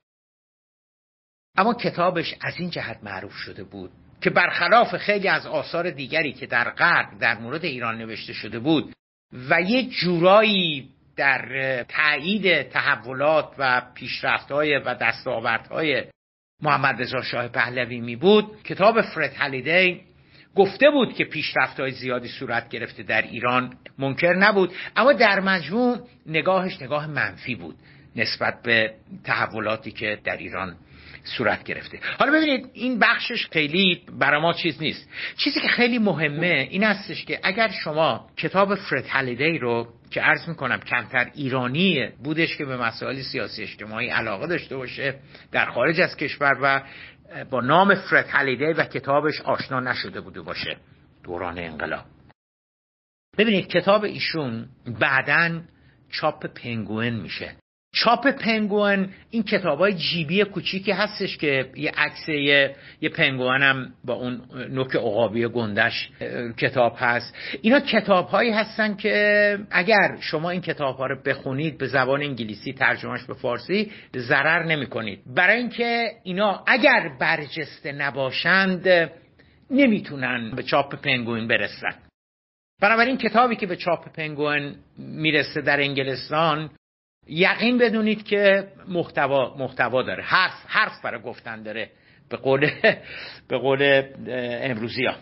[1.56, 3.90] اما کتابش از این جهت معروف شده بود.
[4.20, 8.92] که برخلاف خیلی از آثار دیگری که در غرب در مورد ایران نوشته شده بود
[9.48, 16.04] و یک جورایی در تایید تحولات و پیشرفت‌های و دستاوردهای
[16.62, 20.00] محمد رضا شاه پهلوی می بود کتاب فرد هالیدی
[20.54, 25.98] گفته بود که پیشرفت های زیادی صورت گرفته در ایران منکر نبود اما در مجموع
[26.26, 27.76] نگاهش نگاه منفی بود
[28.16, 30.76] نسبت به تحولاتی که در ایران
[31.36, 32.00] صورت گرفته.
[32.18, 35.08] حالا ببینید این بخشش خیلی برای ما چیز نیست.
[35.36, 40.48] چیزی که خیلی مهمه این هستش که اگر شما کتاب فرد هالیدی رو که عرض
[40.48, 45.14] می‌کنم کمتر ایرانی بودش که به مسائل سیاسی اجتماعی علاقه داشته باشه
[45.52, 46.82] در خارج از کشور و
[47.50, 50.76] با نام فرد هالیدی و کتابش آشنا نشده بوده باشه.
[51.24, 52.04] دوران انقلاب.
[53.38, 54.68] ببینید کتاب ایشون
[55.00, 55.60] بعدا
[56.10, 57.56] چاپ پنگوئن میشه.
[57.98, 63.92] چاپ پنگوئن این کتاب های جیبی کوچیکی هستش که یه عکس یه, یه پنگوئن هم
[64.04, 66.10] با اون نوک عقابی گندش
[66.58, 67.34] کتاب هست.
[67.62, 72.72] اینا کتاب هایی هستن که اگر شما این کتاب ها رو بخونید به زبان انگلیسی
[72.72, 79.10] ترجمهش به فارسی ضرر نمی کنید برای اینکه اینا اگر برجسته نباشند
[79.70, 81.94] نمی‌تونن به چاپ پنگوئن برسن.
[82.80, 86.70] بنابراین کتابی که به چاپ پنگوئن می‌رسه در انگلستان
[87.28, 90.22] یقین بدونید که محتوا محتوا داره.
[90.22, 91.90] حرف حرف برای گفتن داره.
[92.28, 92.70] به قول
[93.48, 94.02] به قول
[94.62, 95.16] امروزی ها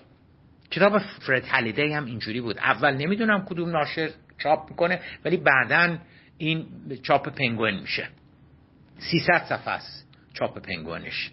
[0.71, 2.59] کتاب فرد هلیدی هم اینجوری بود.
[2.59, 5.99] اول نمی‌دونم کدوم ناشر چاپ می‌کنه ولی بعدا
[6.39, 6.67] این
[7.03, 8.09] چاپ پنگوئن میشه.
[8.99, 11.31] 300 صفحه است چاپ پنگوئنش.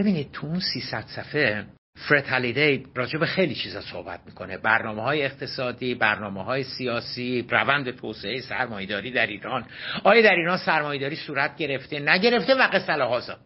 [0.00, 1.66] ببینید تو اون 300 صفحه
[2.08, 4.58] فرد هالیدی راجع به خیلی چیزا صحبت می‌کنه.
[4.58, 9.66] برنامه های اقتصادی برنامه های سیاسی روند توسعه سرمایداری در ایران.
[10.04, 13.38] آیا در ایران سرمایداری صورت گرفته نگرفته و قصه هازا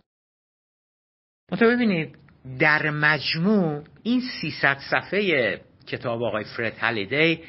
[1.51, 2.17] منتها ببینید
[2.59, 7.45] در مجموع این 300 صفحه کتاب آقای فرد هالیدی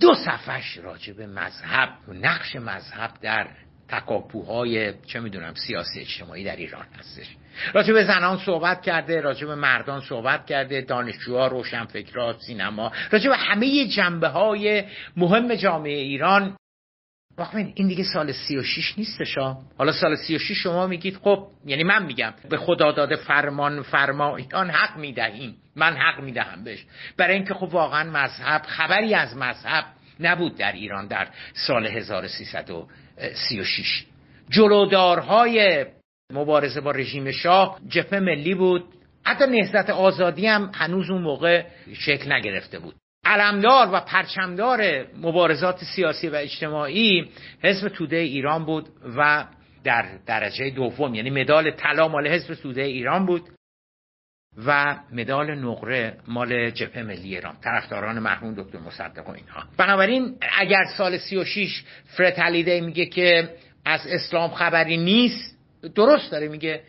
[0.00, 3.48] دو صفحش راجع به مذهب و نقش مذهب در
[3.88, 7.36] تکاپوهای چه می‌دونم سیاسی اجتماعی در ایران هستش.
[7.72, 13.36] راجع به زنان صحبت کرده راجع به مردان صحبت کرده دانشجوها روشنفکرات سینما راجع به
[13.36, 14.84] همه جنبه های
[15.16, 16.56] مهم جامعه ایران.
[17.38, 19.38] بخوین این دیگه سال 36 نیستش
[19.78, 24.96] حالا سال 36 شما میگید خب یعنی من میگم به خدا داده فرمان فرمایان حق
[24.96, 25.56] می‌دهیم.
[25.76, 26.86] من حق می‌دهم بهش.
[27.16, 29.84] برای اینکه خب واقعا مذهب خبری از مذهب
[30.20, 34.04] نبود در ایران در سال 1336
[34.50, 35.86] جلودارهای
[36.32, 38.84] مبارزه با رژیم شاه جبهه ملی بود.
[39.24, 42.94] حتی نهضت آزادی هم هنوز اون موقع شکل نگرفته بود.
[43.24, 47.30] علمدار و پرچمدار مبارزات سیاسی و اجتماعی
[47.62, 49.46] حزب توده ایران بود و
[49.84, 53.42] در درجه دوم یعنی مدال طلا مال حزب توده ایران بود
[54.66, 57.56] و مدال نقره مال جبهه ملی ایران.
[57.64, 59.64] طرفداران مرحوم دکتر مصدق و اینها.
[59.76, 65.59] بنابراین اگر سال 36 فرد میگه که از اسلام خبری نیست
[65.94, 66.82] درست داره میگه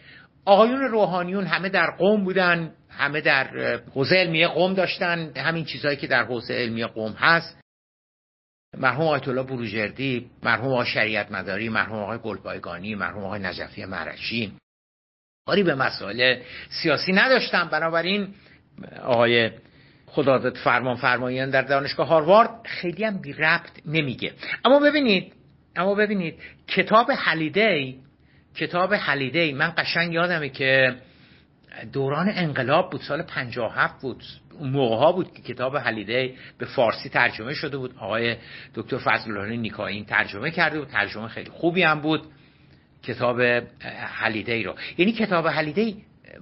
[0.46, 3.48] آقایون روحانیون همه در قوم بودن همه در
[3.94, 7.62] حوزه علمیه قوم داشتن همین چیزهایی که در حوزه علمیه قوم هست.
[8.78, 14.54] مرحوم آیت الله بروجردی مرحوم آقای شریعت مداری مرحوم آقای گلپایگانی مرحوم آقای نجفی مرشی
[15.48, 18.34] کاری به مسائل سیاسی نداشتن بنابراین
[19.04, 19.52] آقای
[20.06, 24.34] خداداد فرمان فرمایان در دانشگاه هاروارد خیلی هم بی ربط نمیگه.
[24.66, 25.34] اما ببینید
[25.76, 27.96] اما ببینید کتاب حلیده
[28.56, 30.96] کتاب حلیده من قشنگ یادمه که
[31.94, 34.24] دوران انقلاب بود سال 57 بود.
[34.60, 37.96] اون موقع ها بود که کتاب حلیده به فارسی ترجمه شده بود.
[38.00, 38.36] آقای
[38.76, 40.88] دکتر فضل الله نیکایی ترجمه کرده بود.
[40.88, 42.22] ترجمه خیلی خوبی هم بود
[43.04, 43.42] کتاب
[43.90, 44.76] حلیده رو.
[44.98, 45.94] یعنی کتاب حلیده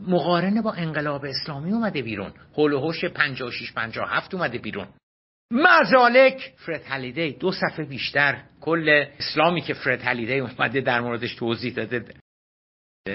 [0.08, 2.32] مقارنه با انقلاب اسلامی اومده بیرون.
[2.58, 4.88] هول و هوش 56 57 اومده بیرون.
[5.52, 6.54] مزالک.
[6.58, 8.42] فرد هلیدی دو صفحه بیشتر.
[8.62, 12.06] کل اسلامی که فرد هلیدی اومده در موردش توضیح داده.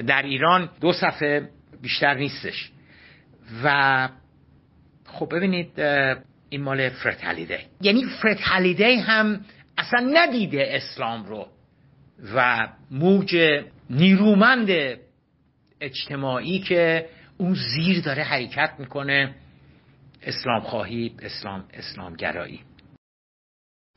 [0.06, 1.48] در ایران دو صفحه
[1.82, 2.70] بیشتر نیستش.
[3.64, 4.08] و
[5.06, 5.80] خب ببینید
[6.48, 9.44] این مال فرد هلیدی یعنی فرد هلیدی هم
[9.78, 11.48] اصلا ندیده اسلام رو.
[12.34, 13.36] و موج
[13.90, 14.98] نیرومند
[15.80, 19.34] اجتماعی که اون زیر داره حرکت می‌کنه.
[20.24, 22.60] اسلام خواهی اسلام اسلام گرایی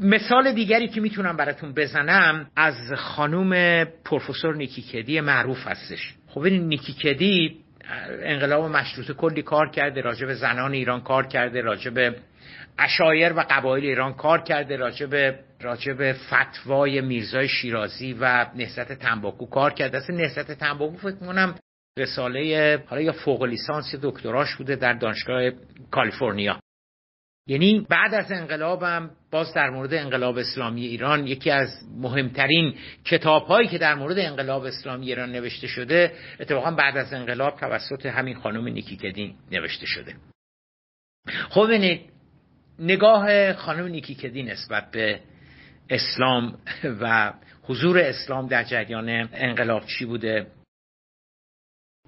[0.01, 6.13] مثال دیگری که می‌تونم براتون بزنم از خانوم پروفسور نیکیکدی معروف هستش.
[6.27, 7.63] خب این نیکیکدی
[8.23, 12.15] انقلاب مشروطه کلی کار کرده راجع به زنان ایران کار کرده راجع به
[12.79, 18.93] اشایر و قبایل ایران کار کرده راجع به راجع به فتوای میرزای شیرازی و نهضت
[18.93, 19.97] تنباکو کار کرده.
[19.97, 21.55] اصلا نهضت تنباکو فکر کنم
[21.97, 25.51] رساله حالا یا فوق لیسانس دکتراش بوده در دانشگاه
[25.91, 26.59] کالیفرنیا.
[27.49, 33.67] یعنی بعد از انقلابم باز در مورد انقلاب اسلامی ایران یکی از مهمترین کتاب هایی
[33.67, 38.67] که در مورد انقلاب اسلامی ایران نوشته شده اتفاقا بعد از انقلاب توسط همین خانم
[38.67, 40.15] نیکیکدین نوشته شده.
[41.49, 42.01] خب ببینید
[42.79, 45.19] نگاه خانم نیکیکدی نسبت به
[45.89, 46.57] اسلام
[47.01, 47.33] و
[47.63, 50.47] حضور اسلام در جریان انقلاب چی بوده؟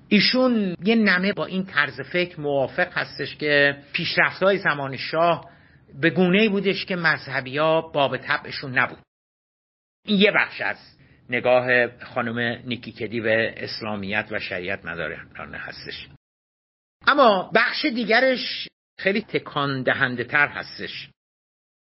[0.09, 5.49] ایشون یه نمه با این طرز فکر موافق هستش که پیشرفت های زمان شاه
[6.01, 8.99] به گونه بودش که مذهبی ها باب طبعشون نبود.
[10.05, 10.77] این یه بخش از
[11.29, 16.07] نگاه خانم نیکیکدی به اسلامیت و شریعت مدارانه هستش.
[17.07, 18.67] اما بخش دیگرش
[18.99, 21.09] خیلی تکان دهنده تر هستش.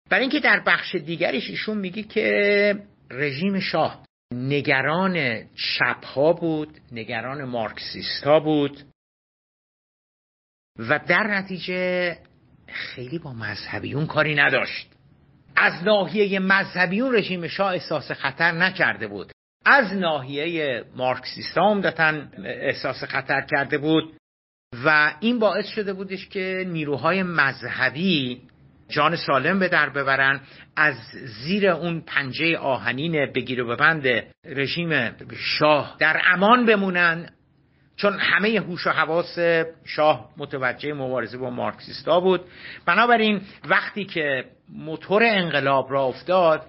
[0.09, 2.75] برای اینکه در بخش دیگرش ایشون میگه که
[3.11, 8.83] رژیم شاه نگران چپها بود نگران مارکسیستا بود
[10.79, 12.17] و در نتیجه
[12.67, 14.89] خیلی با مذهبیون کاری نداشت.
[15.55, 19.31] از ناحیه مذهبیون رژیم شاه احساس خطر نکرده بود.
[19.65, 24.17] از ناحیه مارکسیستا عمدتا احساس خطر کرده بود
[24.85, 28.41] و این باعث شده بودش که نیروهای مذهبی
[28.93, 30.41] جان سالم به در ببرن
[30.75, 30.95] از
[31.43, 34.07] زیر اون پنجه آهنین بگیر و ببند
[34.45, 37.29] رژیم شاه در امان بمونن.
[37.95, 39.39] چون همه هوش و حواس
[39.85, 42.41] شاه متوجه مبارزه با مارکسیستا بود.
[42.85, 46.65] بنابراین وقتی که موتور انقلاب را افتاد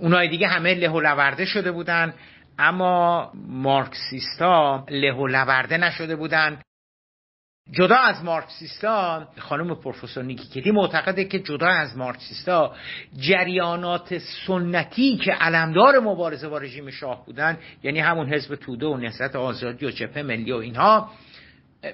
[0.00, 2.14] اونای دیگه همه له و لورده شده بودن
[2.58, 6.58] اما مارکسیستا له و لورده نشده بودن.
[7.72, 12.74] جدا از مارکسیستا خانم پروفسور نیکی معتقده که جدا از مارکسیستا
[13.18, 19.36] جریانات سنتی که علمدار مبارزه با رژیم شاه بودن یعنی همون حزب توده و نهضت
[19.36, 21.10] آزادی و جبهه ملی و اینها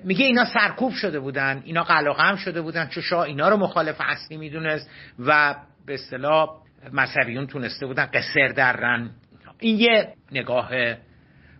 [0.04, 4.36] میگه اینا سرکوب شده بودن اینا قلقم شده بودن چون شاه اینا رو مخالف اصلی
[4.36, 5.54] می‌دونست و
[5.86, 6.48] به اصطلاح
[6.92, 9.10] مذهبیون تونسته بودن قصر درن
[9.58, 10.70] این یه نگاه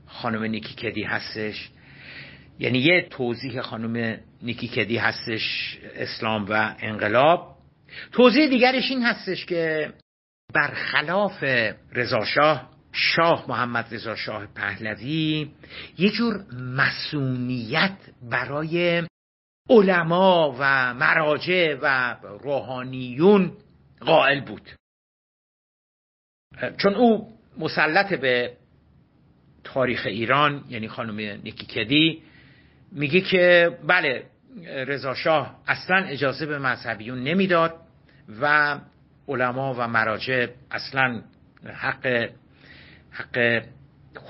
[0.07, 1.71] خانم نیکی کدی هستش.
[2.59, 7.57] یعنی یه توضیح خانم نیکی کدی هستش اسلام و انقلاب.
[8.13, 9.93] توضیح دیگرش این هستش که
[10.55, 11.45] برخلاف
[11.93, 15.51] رضاشاه شاه محمد رضا شاه پهلوی
[15.99, 17.97] یه جور مسئولیت
[18.31, 19.03] برای
[19.71, 23.53] علما و مراجع و روحانیون
[24.01, 24.71] قائل بود.
[26.77, 28.57] چون او مسلط به
[29.65, 32.23] تاریخ ایران یعنی خانم نیکی کدی
[32.97, 34.27] میگه که بله
[34.65, 37.75] رضا شاه اصلا اجازه به مذهبیون نمی‌داد
[38.41, 38.79] و
[39.29, 41.23] علما و مراجع اصلا
[41.65, 42.31] حق
[43.11, 43.63] حق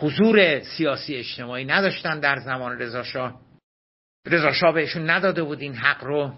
[0.01, 3.41] حضور سیاسی اجتماعی نداشتن در زمان رضا شاه.
[4.27, 6.33] رضا شاه بهشون نداده بود این حق رو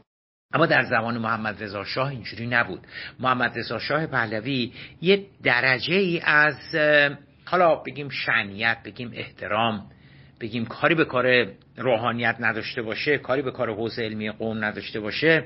[0.55, 2.87] اما در زمان محمد رضا شاه اینجوری نبود.
[3.19, 6.75] محمد رضا شاه پهلوی یه درجه ای از
[7.45, 9.91] حالا بگیم شنیت بگیم احترام
[10.41, 11.47] بگیم کاری به کار
[11.77, 15.45] روحانیت نداشته باشه کاری به کار حوزه علمی قوم نداشته باشه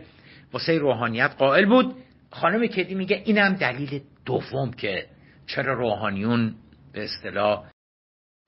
[0.52, 1.94] واسه روحانیت قائل بود.
[2.30, 5.06] خانم کدی میگه اینم دلیل دوم که
[5.46, 6.54] چرا روحانیون
[6.92, 7.64] به اصطلاح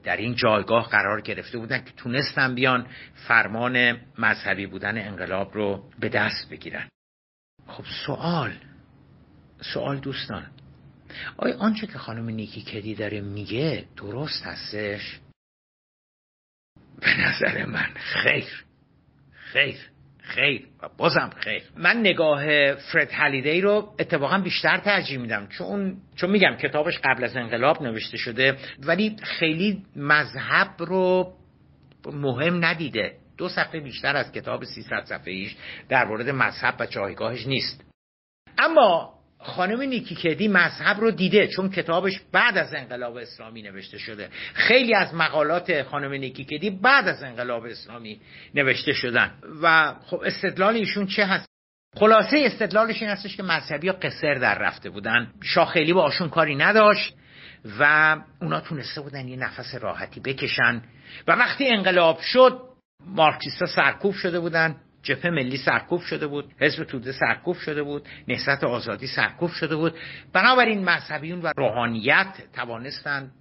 [0.05, 2.87] در این جایگاه قرار گرفته بودن که تونستن بیان
[3.29, 6.89] فرمان مذهبی بودن انقلاب رو به دست بگیرن.
[7.67, 8.53] خب سوال
[9.61, 10.47] سوال دوستان
[11.37, 15.21] آیا آنچه که خانم نیکی کدی داره میگه درست هستش؟
[17.01, 18.65] به نظر من خیر.
[19.53, 19.77] خیر.
[20.23, 20.67] خیر.
[20.83, 21.63] و بازم خیر.
[21.77, 25.47] من نگاه فرد هلیدی رو اتفاقا بیشتر ترجیح میدم.
[25.47, 31.33] چون چون میگم کتابش قبل از انقلاب نوشته شده ولی خیلی مذهب رو
[32.07, 33.13] مهم ندیده.
[33.39, 35.57] دو صفحه بیشتر از کتاب 300 صفحه ایش
[35.89, 37.85] در مورد مذهب و جایگاهش نیست.
[38.59, 39.14] اما
[39.45, 44.29] خانم نیکی مذهب رو دیده چون کتابش بعد از انقلاب اسلامی نوشته شده.
[44.55, 48.21] خیلی از مقالات خانم نیکی بعد از انقلاب اسلامی
[48.55, 49.33] نوشته شدن.
[49.63, 51.49] و خب استدلال ایشون چه هست؟
[51.97, 55.33] خلاصه استدلالش این هستش که مذهبی قصر در رفته بودن.
[55.43, 57.15] شاه خیلی با آشون کاری نداشت
[57.79, 60.83] و اونا تونسته بودن یه نفس راحتی بکشن.
[61.29, 62.61] و وقتی انقلاب شد
[63.07, 64.77] مارکسیستا سرکوب شده بودن.
[65.05, 69.95] جبهه ملی سرکوب شده بود حزب توده سرکوب شده بود نهضت آزادی سرکوب شده بود.
[70.33, 73.33] بنابراین مذهبیون و روحانیت توانستند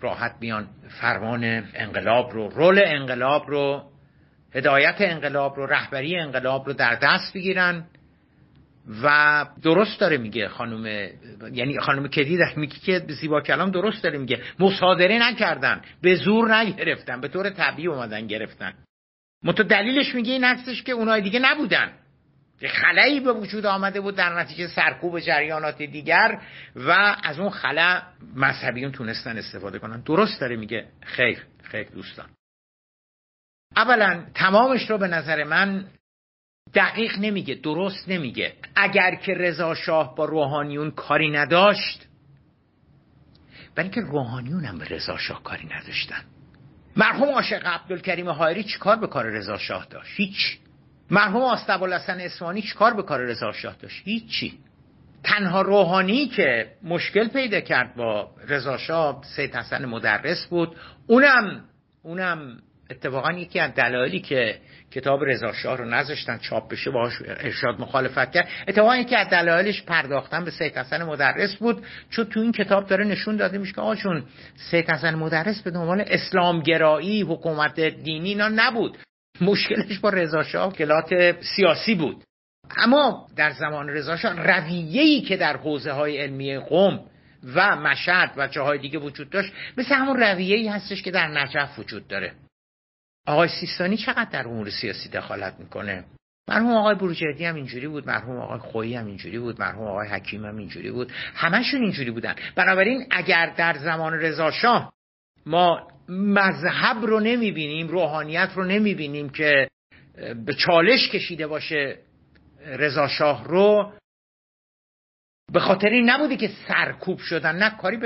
[0.00, 0.68] راحت بیان
[1.00, 3.82] فرمان انقلاب رو رول انقلاب رو
[4.54, 7.84] هدایت انقلاب رو رهبری انقلاب رو در دست بگیرن.
[9.02, 10.86] و درست داره میگه خانم
[11.52, 14.42] یعنی خانم کدی در میگه که زیبا کلام درست داره میگه.
[14.58, 18.74] مصادره نکردن به زور نگرفتن به طور طبیعی اومدن گرفتن.
[19.42, 21.92] متو دلیلش میگه این هستش که اونای دیگه نبودن.
[22.60, 26.40] که خلایی به وجود آمده بود در نتیجه سرکوب جریانات دیگر
[26.76, 28.02] و از اون خلا
[28.34, 30.00] مذهبیون تونستن استفاده کنن.
[30.00, 30.88] درست داره میگه.
[31.02, 32.26] خیر خیر دوستان.
[33.76, 35.86] اولا تمامش رو به نظر من
[36.74, 38.54] دقیق نمیگه درست نمیگه.
[38.76, 42.08] اگر که رضا شاه با روحانیون کاری نداشت
[43.74, 46.24] برای که روحانیون هم به رضا شاه کاری نداشتن.
[46.98, 50.58] مرحوم عاشق عبدالکریم حایری چیکار به کار رضا شاه داشت؟ هیچ.
[51.10, 54.58] مرحوم آستبالحسن اسوانی چیکار به کار رضا شاه داشت؟ هیچی.
[55.24, 60.76] تنها روحانی که مشکل پیدا کرد با رضا شاه سید حسن مدرس بود.
[61.06, 61.64] اونم
[62.02, 62.58] اونم
[62.90, 68.32] اتفاقا یکی از دلایلی که کتاب رضا شاه رو نذاشتن چاپ بشه باهاش ارشاد مخالفت
[68.32, 68.48] کرد.
[68.68, 73.04] اتفاقا یکی از دلایلش پرداختن به سید حسن مدرس بود چون تو این کتاب داره
[73.04, 74.24] نشون داده میشه که آقا چون
[74.70, 78.98] سید حسن مدرس به عنوان اسلامگرایی حکومت دینی اینا نبود.
[79.40, 82.24] مشکلش با رضا شاه کلات سیاسی بود.
[82.76, 87.00] اما در زمان رضا شاه رویه‌ای که در حوزه های علمی قوم
[87.54, 92.08] و مشهد و جاهای دیگه وجود داشت مثل همون رویه‌ای هستش که در نجف وجود
[92.08, 92.32] داره.
[93.28, 96.04] آقای سیستانی چقدر در امور سیاسی دخالت می‌کنه؟
[96.48, 100.44] مرحوم آقای بروجردی هم اینجوری بود مرحوم آقای خویی هم اینجوری بود مرحوم آقای حکیم
[100.44, 101.12] هم اینجوری بود.
[101.34, 102.34] همشون اینجوری بودن.
[102.54, 104.92] بنابراین اگر در زمان رضا شاه
[105.46, 109.68] ما مذهب رو نمی‌بینیم روحانیت رو نمی‌بینیم که
[110.46, 111.98] به چالش کشیده باشه
[112.66, 113.92] رضا شاه رو
[115.52, 117.56] به خاطر این نبوده که سرکوب شدن.
[117.56, 117.96] نه کاری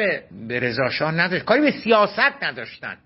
[0.49, 2.99] به رضا شاه نداشت کاری به سیاست نداشتن.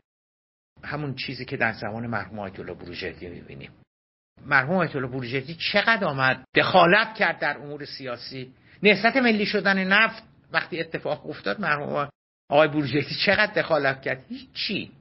[0.85, 3.71] همون چیزی که در زمان مرحوم آیت الله بروجردی می‌بینیم.
[4.47, 8.53] مرحوم آیت الله بروجردی چقدر آمد دخالت کرد در امور سیاسی؟
[8.83, 10.23] نهضت ملی شدن نفت
[10.53, 12.09] وقتی اتفاق افتاد مرحوم
[12.51, 14.93] آقای بروجردی چقدر دخالت کرد؟ هیچی.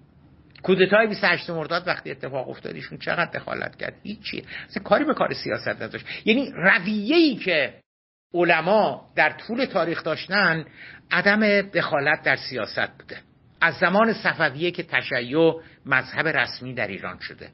[0.63, 4.43] کودتای 28 مرداد وقتی اتفاق افتاد ایشون چقدر دخالت کرد؟ هیچی.
[4.69, 6.05] اصلا کاری به کار سیاست نداشت.
[6.26, 7.73] یعنی رویه‌ای که
[8.34, 10.65] علما در طول تاریخ داشتن
[11.11, 13.17] عدم دخالت در سیاست بوده.
[13.66, 17.49] از زمان صفویه که تشیع مذهب رسمی در ایران شده.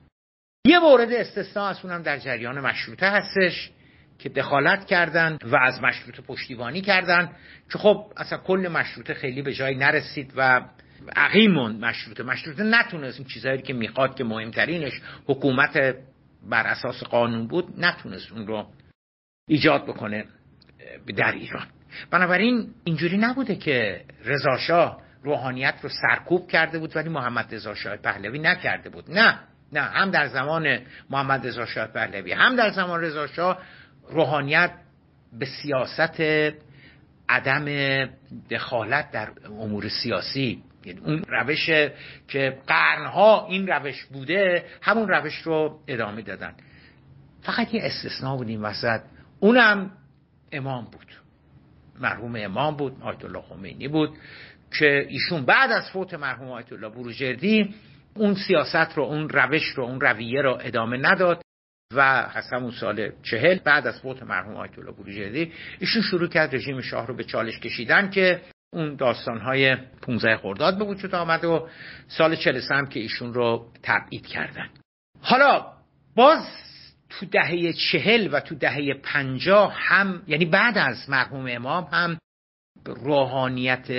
[0.65, 3.71] یه مورد استثناء از اونم در جریان مشروطه هستش
[4.19, 7.31] که دخالت کردن و از مشروطه پشتیبانی کردن
[7.71, 10.61] که خب اصلا کل مشروطه خیلی به جایی نرسید و
[11.15, 12.23] عقیم مشروطه.
[12.23, 15.95] مشروطه نتونست این چیزهایی که می‌خواد که مهمترینش حکومت
[16.49, 18.67] بر اساس قانون بود نتونست اون رو
[19.47, 20.25] ایجاد بکنه
[21.17, 21.67] در ایران.
[22.11, 28.39] بنابراین اینجوری نبوده که رضاشاه روحانیت رو سرکوب کرده بود ولی محمد رضا شاه پهلوی
[28.39, 29.11] نکرده بود.
[29.11, 29.39] نه
[29.73, 33.57] نه هم در زمان محمد رضا شاه پهلوی هم در زمان رضا شاه
[34.09, 34.71] روحانیت
[35.39, 36.21] به سیاست
[37.29, 37.65] عدم
[38.49, 41.65] دخالت در امور سیاسی یعنی اون روش
[42.27, 46.53] که قرنها این روش بوده همون روش رو ادامه دادن.
[47.41, 49.01] فقط یه استثناء بود این وسط.
[49.39, 49.91] اونم
[50.51, 51.07] امام بود.
[51.99, 54.17] مرحوم امام بود آیت الله خمینی بود.
[54.79, 57.75] که ایشون بعد از فوت مرحوم آیت الله بروجردی
[58.15, 61.41] اون سیاست رو اون روش رو اون رویه رو ادامه نداد
[61.93, 61.99] و
[62.33, 66.81] از همون سال چهل بعد از فوت مرحوم آیت الله بروجردی ایشون شروع کرد رژیم
[66.81, 68.41] شاه رو به چالش کشیدن که
[68.73, 71.69] اون داستانهای 15 خرداد به وجود آمد و
[72.07, 74.69] سال 43 هم که ایشون رو تبعید کردن.
[75.21, 75.65] حالا
[76.15, 76.47] باز
[77.09, 82.17] تو دهه چهل و تو دهه پنجاه هم یعنی بعد از مرحوم امام هم
[82.85, 83.89] روحانیت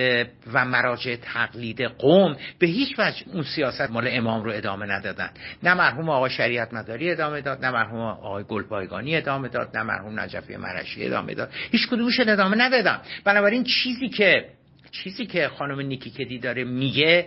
[0.53, 5.31] و مراجع تقلید قوم به هیچ وجه اون سیاست مال امام رو ادامه ندادن.
[5.63, 10.21] نه مرحوم آقای شریعت مداری ادامه داد نه مرحوم آقای گلپایگانی ادامه داد نه مرحوم
[10.21, 11.51] نجفی مرشی ادامه داد.
[11.71, 13.01] هیچ کدومش ادامه ندادن.
[13.25, 14.45] بنابراین چیزی که
[14.91, 17.27] چیزی که خانم نیکی کدی داره میگه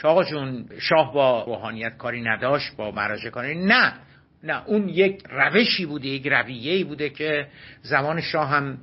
[0.00, 3.92] که آقا جون شاه با روحانیت کاری نداشت با مراجع کاری نه.
[4.42, 7.46] نه اون یک روشی بوده یک رویه‌ای بوده که
[7.82, 8.78] زمان شاه هم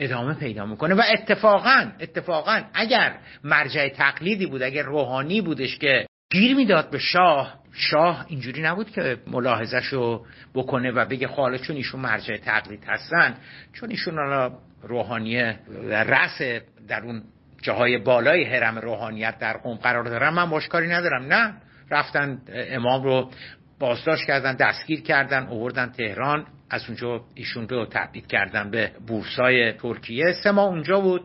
[0.00, 0.94] ادامه پیدا می‌کنه.
[0.94, 7.54] و اتفاقا اتفاقا اگر مرجع تقلیدی بود اگر روحانی بودش که گیر می‌داد به شاه
[7.72, 13.34] شاه اینجوری نبود که ملاحظش رو بکنه و بگه خب چون ایشون مرجع تقلید هستن
[13.72, 15.42] چون ایشون حالا روحانی
[15.90, 16.42] رس
[16.88, 17.22] در اون
[17.62, 20.28] جاهای بالای حرم روحانیت در قوم قرار دارن.
[20.28, 21.22] من باش ندارم.
[21.22, 21.54] نه.
[21.90, 23.30] رفتن امام رو
[23.78, 26.46] بازداشت کردن دستگیر کردن اووردن تهران.
[26.70, 30.32] از اونجا ایشون رو تبدیل کردن به بورسای ترکیه.
[30.32, 31.24] سه ماه اونجا بود.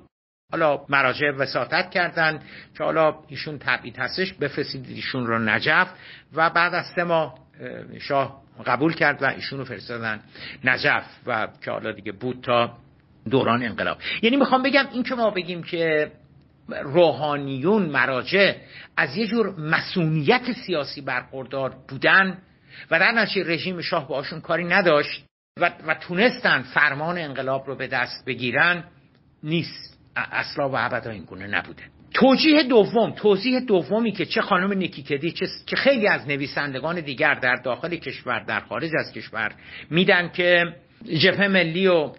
[0.52, 2.40] حالا مراجع وساطت کردن
[2.78, 5.88] که حالا ایشون تبعید هستش بفرستید ایشون رو نجف.
[6.34, 7.40] و بعد از سه ماه
[8.00, 10.20] شاه قبول کرد و ایشون رو فرستادن
[10.64, 11.06] نجف.
[11.28, 12.78] و که حالا دیگه بود تا
[13.30, 13.98] دوران انقلاب.
[14.22, 16.12] یعنی می‌خوام بگم این که ما بگیم که
[16.84, 18.54] روحانیون مراجع
[18.98, 22.38] از یه جور مسئولیت سیاسی برخوردار بودن
[22.92, 25.26] و در نتیجه رژیم شاه باشون کاری نداشت.
[25.60, 28.84] و, و تونستن فرمان انقلاب رو به دست بگیرن
[29.44, 29.98] نیست.
[30.16, 31.84] اصلا و ابدا این گونه نبوده.
[32.14, 37.56] توجیه دوم توضیح دومی که چه خانم نیکیکدی چه،, چه خیلی از نویسندگان دیگر در
[37.56, 39.52] داخل کشور در خارج از کشور
[39.90, 40.76] میدن که
[41.22, 42.12] جبهه ملی و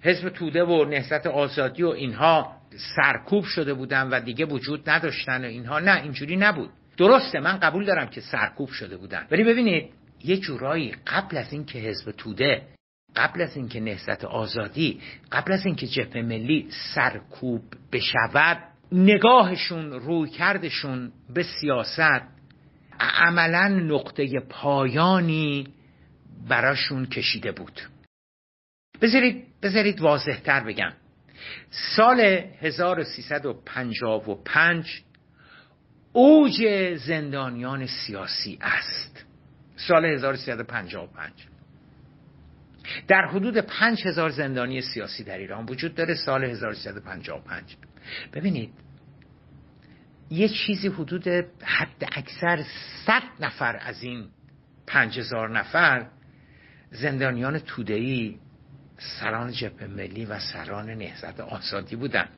[0.00, 2.52] حزب توده و نهضت آزادی و اینها
[2.96, 5.78] سرکوب شده بودن و دیگه وجود نداشتن و اینها.
[5.78, 6.70] نه اینجوری نبود.
[6.96, 9.26] درسته من قبول دارم که سرکوب شده بودن.
[9.30, 9.90] ولی ببینید
[10.24, 12.62] یه جورایی قبل از اینکه حزب توده
[13.16, 15.00] قبل از اینکه نهضت آزادی
[15.32, 17.62] قبل از اینکه جبهه ملی سرکوب
[17.92, 18.58] بشود
[18.92, 22.22] نگاهشون روی کردشون به سیاست
[23.00, 25.66] عملا نقطه پایانی
[26.48, 27.80] براشون کشیده بود.
[29.00, 30.92] بذارید, بذارید واضح تر بگم.
[31.70, 32.20] سال
[32.60, 35.02] 1355
[36.12, 36.66] اوج
[36.96, 39.24] زندانیان سیاسی است.
[39.88, 41.32] سال 1355
[43.08, 47.76] در حدود 5000 زندانی سیاسی در ایران وجود داره سال 1355
[48.32, 48.72] ببینید
[50.30, 51.28] یه چیزی حدود
[51.62, 52.64] حد اکثر
[53.06, 54.28] 100 نفر از این
[54.86, 56.06] 5000 نفر
[56.90, 58.38] زندانیان تودهی
[59.20, 62.28] سران جبهه ملی و سران نهضت آزادی بودن.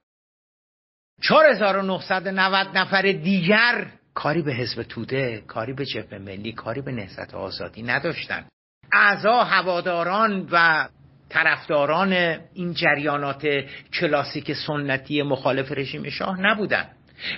[1.21, 7.83] 4990 نفر دیگر کاری به حزب توده کاری به جبهه ملی کاری به نهضت آزادی
[7.83, 8.45] نداشتن.
[8.93, 10.89] اعضا هواداران و
[11.29, 12.13] طرفداران
[12.55, 13.47] این جریانات
[13.93, 16.87] کلاسیک سنتی مخالف رژیم شاه نبودن.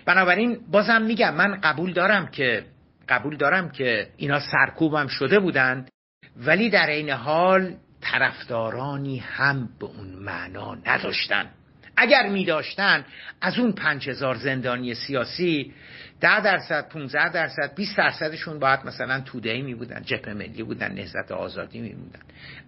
[0.05, 2.65] بنابراین بازم میگم من قبول دارم که
[3.09, 5.89] قبول دارم که اینا سرکوبم شده بودند
[6.37, 11.51] ولی در این حال طرفدارانی هم به اون معنا نداشتن.
[11.97, 13.05] اگر می داشتن
[13.41, 15.75] از اون پنج هزار زندانی سیاسی
[16.21, 21.33] ده درصد 15 درصد 20 درصدشون باید مثلا توده می بودن جبهه ملی بودن نهضت
[21.33, 22.21] آزادی می بودن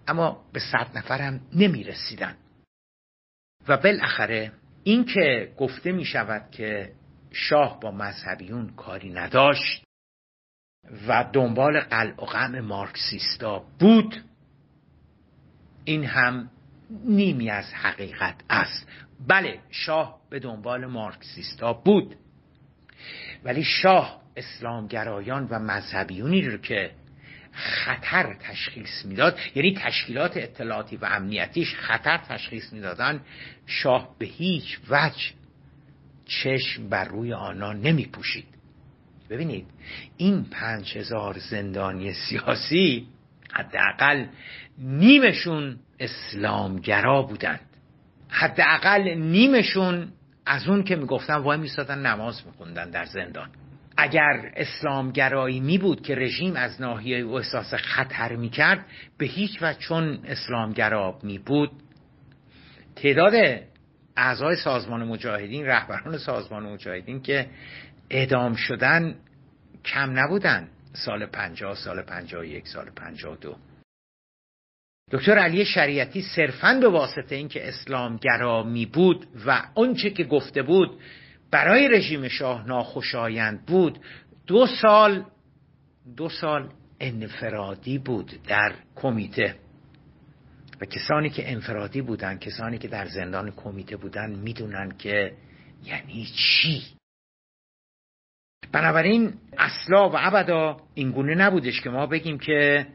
[0.07, 2.35] اما به صد نفر هم نمی رسیدن
[3.67, 4.51] و بالاخره
[4.83, 6.91] این که گفته می شود که
[7.31, 9.83] شاه با مذهبیون کاری نداشت
[11.07, 14.23] و دنبال قلع و غم مارکسیستا بود
[15.85, 16.49] این هم
[17.05, 18.87] نیمی از حقیقت است.
[19.27, 22.15] بله شاه به دنبال مارکسیستا بود.
[23.43, 26.91] ولی شاه اسلامگرایان و مذهبیونی رو که
[27.51, 33.21] خطر تشخیص می‌داد یعنی تشکیلات اطلاعاتی و امنیتیش خطر تشخیص می‌دادن
[33.65, 35.31] شاه به هیچ وجه
[36.25, 38.45] چشم بر روی آنها نمی پوشید
[39.29, 39.67] ببینید
[40.17, 43.07] این پنج هزار زندانی سیاسی
[43.53, 44.25] حداقل
[44.77, 47.68] نیمشون اسلامگرا بودند
[48.29, 50.11] حداقل نیمشون
[50.45, 53.49] از اون که می‌گفتن وای میستادن نماز میخوندن در زندان.
[53.97, 58.85] اگر اسلامگرایی می بود که رژیم از ناحیه او احساس خطر می‌کرد
[59.17, 61.71] به هیچ و چون اسلامگرا می بود
[62.95, 63.33] تعداد
[64.17, 67.49] اعضای سازمان مجاهدین رهبران سازمان مجاهدین که
[68.09, 69.15] اعدام شدن
[69.85, 73.55] کم نبودن سال پنجاه سال پنجاه یک سال پنجاه دو.
[75.11, 80.99] دکتر علی شریعتی صرفا به واسطه اینکه اسلام گرامی بود و آنچه که گفته بود
[81.51, 83.99] برای رژیم شاه ناخوشایند بود
[84.47, 85.25] دو سال
[86.17, 89.55] دو سال انفرادی بود در کمیته.
[90.81, 95.33] و کسانی که انفرادی بودن کسانی که در زندان کمیته بودن می‌دونن که
[95.85, 96.83] یعنی چی.
[98.71, 102.87] بنابراین اصلا و ابدا اینگونه نبودش که ما بگیم که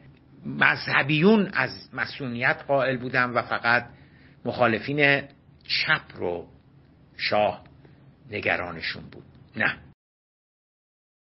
[0.45, 3.89] مذهبیون از مسئولیت قائل بودن و فقط
[4.45, 5.21] مخالفین
[5.67, 6.47] چپ رو
[7.17, 7.63] شاه
[8.31, 9.25] نگرانشون بود.
[9.55, 9.77] نه.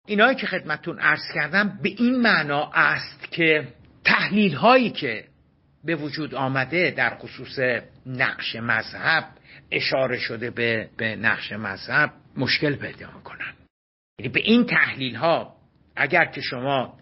[0.08, 3.68] اینایی که خدمتون عرض کردم به این معنا است که
[4.06, 5.28] تحلیل هایی که
[5.84, 7.60] به وجود آمده در خصوص
[8.06, 9.28] نقش مذهب
[9.72, 13.54] اشاره شده به, به نقش مذهب مشکل پیدا می‌کنن.
[14.20, 15.56] یعنی به این تحلیل ها
[15.96, 16.98] اگر که شما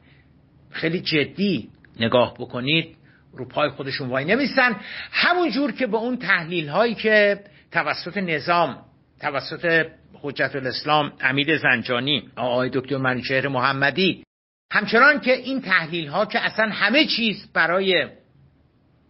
[0.72, 1.70] خیلی جدی
[2.00, 2.96] نگاه بکنید
[3.34, 4.76] رو پای خودشون وای نمیستن.
[5.12, 7.40] همون جور که به اون تحلیل هایی که
[7.72, 8.78] توسط نظام
[9.22, 9.86] توسط
[10.22, 14.24] حجت الاسلام امید زنجانی آقای دکتر منوچهر محمدی
[14.72, 18.08] همچنان که این تحلیل ها که اصلا همه چیز برای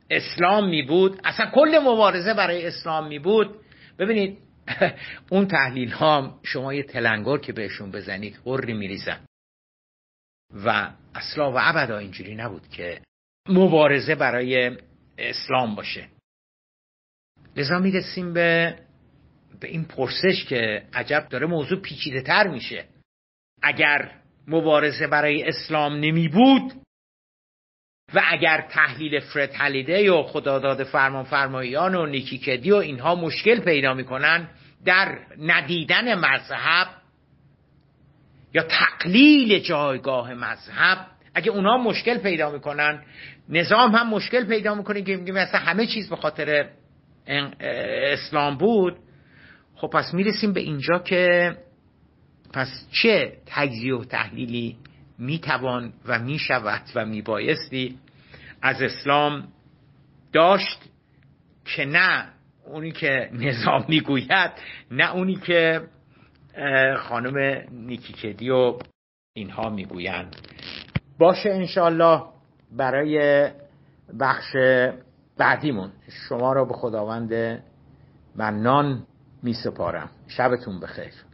[0.10, 3.56] اسلام می بود اصلا کل مبارزه برای اسلام می بود.
[4.00, 4.38] ببینید
[5.32, 9.20] اون تحلیل ها شما یه تلنگر که بهشون بزنید قری میریزن.
[10.54, 13.02] و اصلا و ابدا اینجوری نبود که
[13.50, 14.78] مبارزه برای
[15.18, 16.10] اسلام باشه.
[17.56, 18.80] لذا می‌رسیم به
[19.60, 22.86] به این پرسش که عجب داره موضوع پیچیده تر میشه.
[23.62, 24.12] اگر
[24.48, 26.74] مبارزه برای اسلام نمی بود
[28.14, 33.94] و اگر تحلیل فرد هلیده و خداداد فرمان فرماییان و نیکیکدی و اینها مشکل پیدا
[33.94, 34.50] می‌کنن
[34.86, 36.88] در ندیدن مذهب
[38.54, 40.98] یا تقلیل جایگاه مذهب.
[41.34, 43.02] اگه اونها مشکل پیدا می‌کنن
[43.50, 46.70] نظام هم مشکل پیدا می‌کنه که میگه مثلا همه چیز به خاطر
[48.14, 48.98] اسلام بود.
[49.76, 51.56] خب پس می‌رسیم به اینجا که
[52.54, 54.78] پس چه تجزیه و تحلیلی
[55.20, 57.98] می‌توان و می‌شود و میبایستی
[58.62, 59.48] از اسلام
[60.34, 60.80] داشت
[61.66, 62.26] که نه
[62.66, 64.52] اونی که نظام می‌گوید
[64.92, 65.82] نه اونی که
[66.98, 68.78] خانم نیکیکدی و
[69.36, 70.36] اینها می‌گویند.
[71.20, 72.22] باشه انشالله
[72.72, 73.48] برای
[74.20, 74.56] بخش
[75.38, 75.92] بعدیمون.
[76.30, 77.64] شما را به خداوند
[78.36, 79.04] منان
[79.44, 81.29] می سپارم شبتون بخیر.